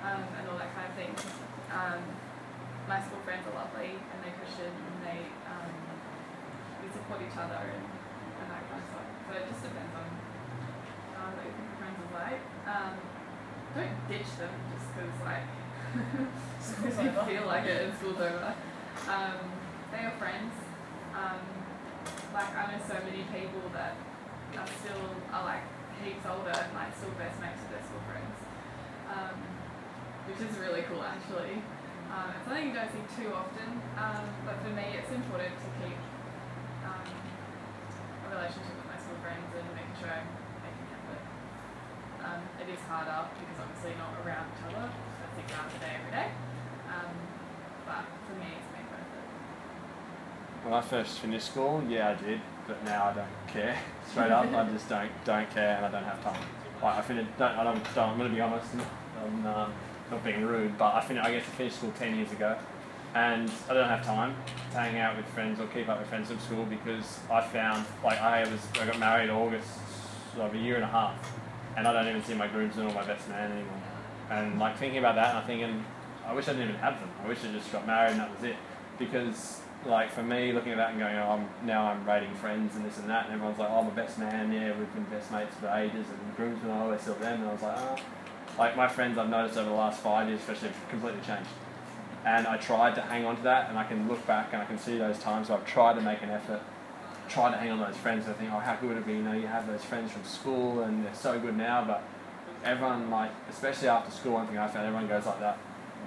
[0.01, 1.13] um, and all that kind of thing.
[2.87, 5.71] My school friends are lovely, and they're Christian, and they um,
[6.83, 7.85] we support each other and,
[8.43, 9.07] and that kind of stuff.
[9.23, 10.07] So it just depends on
[11.15, 12.43] uh, what your group of friends are like.
[12.67, 12.93] Um,
[13.73, 15.47] don't ditch them just because like.
[16.63, 17.23] School's you over.
[17.29, 18.51] feel like it and school's over.
[19.05, 19.37] Um,
[19.93, 20.53] they are friends.
[21.13, 21.41] Um,
[22.33, 23.93] like I know so many people that
[24.57, 25.63] are still are like
[26.01, 28.37] heaps older and like still best mates with their school friends,
[29.07, 29.37] um,
[30.25, 31.61] which is really cool actually.
[32.13, 35.69] Um, it's something you don't see too often, um, but for me it's important to
[35.81, 35.97] keep
[36.85, 40.29] um, a relationship with my school friends and making sure I'm
[40.61, 41.23] making effort.
[42.21, 45.93] Um, it is harder because obviously not around each other for six hours a day
[45.97, 46.29] every day.
[46.85, 47.17] Um,
[47.89, 49.27] but for me, it's been worth it.
[50.69, 53.73] When I first finished school, yeah, I did, but now I don't care.
[54.13, 56.45] Straight up, I just don't don't care, and I don't have time.
[56.77, 58.69] Like I finished, don't, I don't, don't I'm going to be honest,
[59.17, 59.73] I'm um,
[60.11, 62.57] not being rude, but I finished, I guess I finished school ten years ago,
[63.15, 64.35] and I don't have time
[64.71, 67.85] to hang out with friends or keep up with friends from school because I found
[68.03, 69.69] like I was I got married August
[70.39, 71.33] of a year and a half,
[71.77, 73.81] and I don't even see my groomsmen or my best man anymore.
[74.29, 75.85] And like thinking about that, and I'm thinking,
[76.25, 77.09] I wish I didn't even have them.
[77.23, 78.55] I wish I just got married and that was it.
[78.97, 82.75] Because like for me, looking at that and going, oh, I'm, now I'm rating friends
[82.75, 85.31] and this and that, and everyone's like, oh, my best man, yeah, we've been best
[85.31, 87.97] mates for ages, and groomsmen, I always saw them, and I was like, oh.
[88.57, 91.49] Like my friends I've noticed over the last five years, especially, have completely changed.
[92.25, 94.65] And I tried to hang on to that, and I can look back and I
[94.65, 96.61] can see those times where I've tried to make an effort,
[97.27, 98.25] tried to hang on to those friends.
[98.25, 99.13] And I think, oh, how good would it be?
[99.13, 101.83] You know, you have those friends from school, and they're so good now.
[101.83, 102.03] But
[102.63, 105.57] everyone, like, especially after school, one thing I found, everyone goes like that,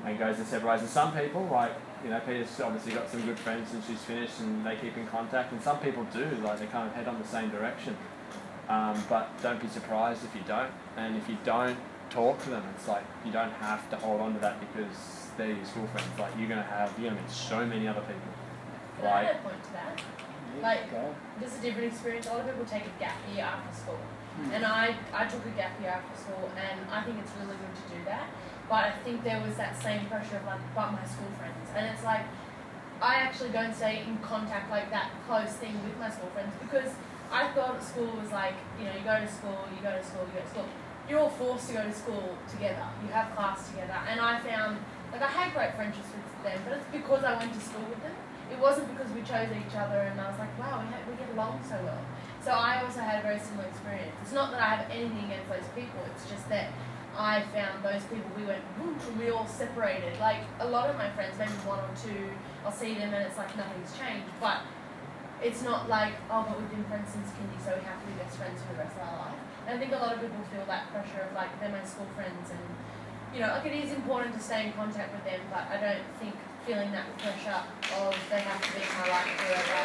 [0.04, 0.80] and goes their separate ways.
[0.80, 1.72] And some people, like,
[2.02, 5.06] you know, Peter's obviously got some good friends since she's finished, and they keep in
[5.08, 5.52] contact.
[5.52, 7.96] And some people do, like, they kind of head on the same direction.
[8.68, 10.70] Um, but don't be surprised if you don't.
[10.96, 11.78] And if you don't
[12.10, 15.52] talk to them, it's like you don't have to hold on to that because they're
[15.52, 16.08] your school friends.
[16.18, 18.32] Like you're gonna have, you're gonna meet so many other people.
[18.98, 20.00] Can I Like, add a point to that?
[20.62, 21.14] Like- go.
[21.40, 22.26] This is a different experience.
[22.26, 24.00] A lot of people take a gap year after school.
[24.36, 24.52] Hmm.
[24.52, 27.74] And I, I took a gap year after school, and I think it's really good
[27.76, 28.28] to do that.
[28.68, 31.86] But I think there was that same pressure of like, but my school friends, and
[31.86, 32.24] it's like,
[33.00, 36.92] I actually don't stay in contact like that close thing with my school friends because
[37.30, 40.24] I thought school was like, you know, you go to school, you go to school,
[40.32, 40.68] you go to school.
[41.08, 42.82] You're all forced to go to school together.
[43.02, 44.78] You have class together, and I found
[45.12, 48.02] like I had great friendships with them, but it's because I went to school with
[48.02, 48.14] them.
[48.50, 51.18] It wasn't because we chose each other, and I was like, wow, we, ha- we
[51.18, 51.98] get along so well.
[52.42, 54.14] So I also had a very similar experience.
[54.22, 55.98] It's not that I have anything against those people.
[56.14, 56.70] It's just that
[57.18, 58.30] I found those people.
[58.38, 60.18] We went, and we all separated.
[60.20, 62.30] Like a lot of my friends, maybe one or two,
[62.64, 64.30] I'll see them, and it's like nothing's changed.
[64.40, 64.62] But
[65.42, 68.14] it's not like, oh, but we've been friends since kindy, so we have to be
[68.22, 69.35] best friends for the rest of our life.
[69.66, 72.06] And I think a lot of people feel that pressure of like they're my school
[72.14, 72.62] friends, and
[73.34, 76.06] you know, like it is important to stay in contact with them, but I don't
[76.22, 77.66] think feeling that pressure
[77.98, 79.82] of they have to be in my life forever.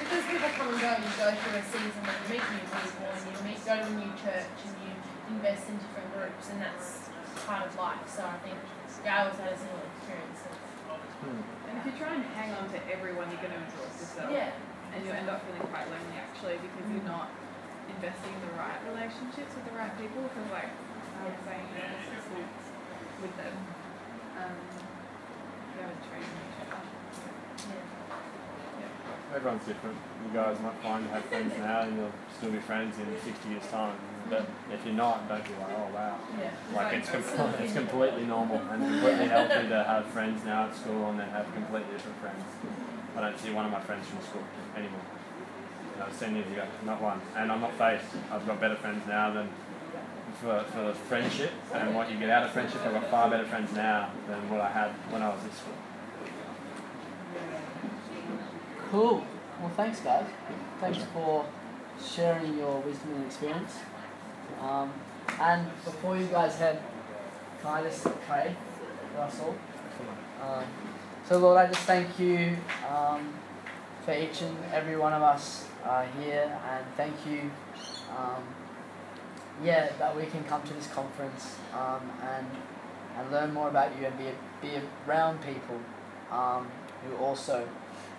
[0.00, 3.04] Because people come and go, you go through a season when you meet new people
[3.04, 4.92] and you meet, go to a new church and you
[5.28, 7.08] invest in different groups, and that's
[7.44, 8.04] part of life.
[8.04, 8.60] So I think
[9.00, 10.40] yeah, I always had a similar experience.
[10.44, 10.60] of-
[11.24, 11.40] hmm.
[11.68, 14.28] And if you try and hang on to everyone, you're going to exhaust yourself.
[14.28, 14.52] Yeah.
[14.92, 17.16] And you'll end up feeling quite lonely actually because you're hmm.
[17.16, 17.30] not
[17.96, 20.22] investing in the right relationships with the right people.
[20.26, 22.46] Because, like I was saying, you know, this is
[23.20, 23.54] with them.
[24.40, 26.80] Um, you have a trade each other.
[29.30, 29.96] Everyone's different.
[30.26, 33.48] You guys might find you have friends now and you'll still be friends in 60
[33.48, 33.94] years' time.
[34.28, 36.18] But if you're not, don't be like, oh wow.
[36.38, 36.50] Yeah.
[36.74, 41.10] Like it's, com- it's completely normal and completely healthy to have friends now at school
[41.10, 42.42] and then have completely different friends.
[43.16, 44.42] I don't see one of my friends from school
[44.76, 45.00] anymore.
[46.00, 47.20] That was 10 years ago, not one.
[47.36, 48.06] And I'm not faced.
[48.32, 49.50] I've got better friends now than
[50.40, 52.80] for, for friendship and what you get out of friendship.
[52.86, 55.74] I've got far better friends now than what I had when I was at school.
[58.90, 59.26] Cool.
[59.60, 60.24] Well, thanks, guys.
[60.80, 61.44] Thanks for
[62.02, 63.74] sharing your wisdom and experience.
[64.58, 64.90] Um,
[65.38, 66.80] and before you guys head,
[67.60, 68.56] can I just pray
[69.18, 69.54] us all?
[70.42, 70.64] Um,
[71.28, 72.56] so, Lord, I just thank you
[72.90, 73.34] um,
[74.06, 77.50] for each and every one of us uh, here, and thank you,
[78.16, 78.42] um,
[79.62, 82.46] yeah, that we can come to this conference um, and
[83.16, 84.24] and learn more about you and be
[84.62, 85.80] be around people
[86.30, 86.68] um,
[87.04, 87.68] who also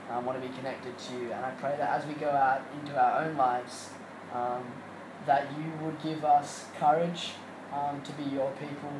[0.09, 1.32] um, want to be connected to you.
[1.32, 3.89] And I pray that as we go out into our own lives,
[4.34, 4.64] um,
[5.26, 7.32] that you would give us courage
[8.03, 8.91] to be your people,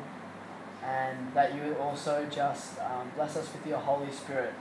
[0.82, 4.54] and that you would also just um, bless us with your Holy Spirit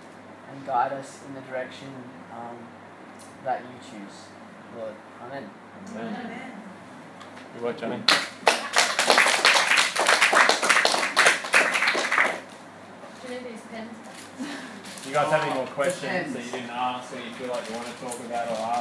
[0.51, 1.87] and guide us in the direction
[2.33, 2.57] um,
[3.43, 4.17] that you choose.
[4.77, 4.93] Lord,
[5.25, 5.49] Amen.
[5.95, 6.51] Amen.
[7.53, 7.95] Good work, Johnny.
[13.23, 13.91] You need these pens?
[15.07, 17.75] You guys have any more questions that you didn't ask or you feel like you
[17.75, 18.71] want to talk about or ask?